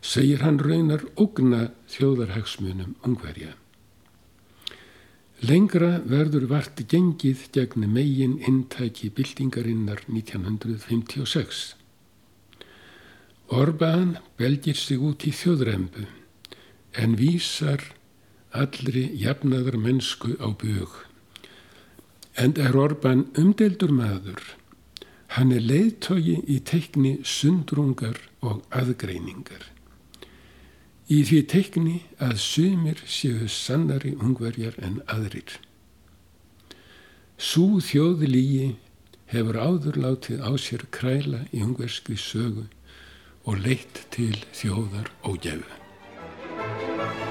segir 0.00 0.40
hann 0.46 0.62
raunar 0.64 1.04
ógna 1.20 1.66
þjóðarhagsmunum 1.92 2.96
ungverja. 3.04 3.52
Lengra 5.44 5.98
verður 6.08 6.48
vart 6.54 6.80
gengið 6.88 7.44
gegn 7.52 7.90
megin 7.92 8.40
intæki 8.40 9.12
byltingarinnar 9.12 10.06
1956. 10.08 11.81
Orbán 13.48 14.18
belgir 14.38 14.76
sig 14.76 15.00
út 15.00 15.26
í 15.26 15.32
þjóðrembu 15.32 16.06
en 17.02 17.16
vísar 17.16 17.82
allri 18.52 19.08
jafnaðar 19.16 19.76
mennsku 19.80 20.36
á 20.38 20.48
bög. 20.52 20.90
En 22.36 22.56
er 22.56 22.76
Orbán 22.76 23.26
umdeldur 23.36 23.92
maður 23.92 24.40
Hann 25.32 25.52
er 25.56 25.62
leiðtogi 25.64 26.34
í 26.44 26.58
teikni 26.68 27.14
sundrungar 27.24 28.18
og 28.44 28.58
aðgreiningar. 28.76 29.62
Í 31.08 31.22
því 31.24 31.38
teikni 31.48 31.94
að 32.20 32.34
sumir 32.42 33.00
séu 33.08 33.48
sannari 33.48 34.12
ungverjar 34.12 34.76
en 34.84 34.98
aðrir. 35.08 35.54
Sú 37.40 37.80
þjóðlígi 37.80 38.74
hefur 39.32 39.56
áðurlátið 39.56 40.44
á 40.44 40.52
sér 40.60 40.84
kræla 40.92 41.46
í 41.48 41.64
ungverski 41.64 42.18
sögu 42.20 42.66
og 43.44 43.62
leitt 43.64 44.04
til 44.14 44.36
þjóðar 44.54 45.10
og 45.26 45.40
gefið. 45.42 47.21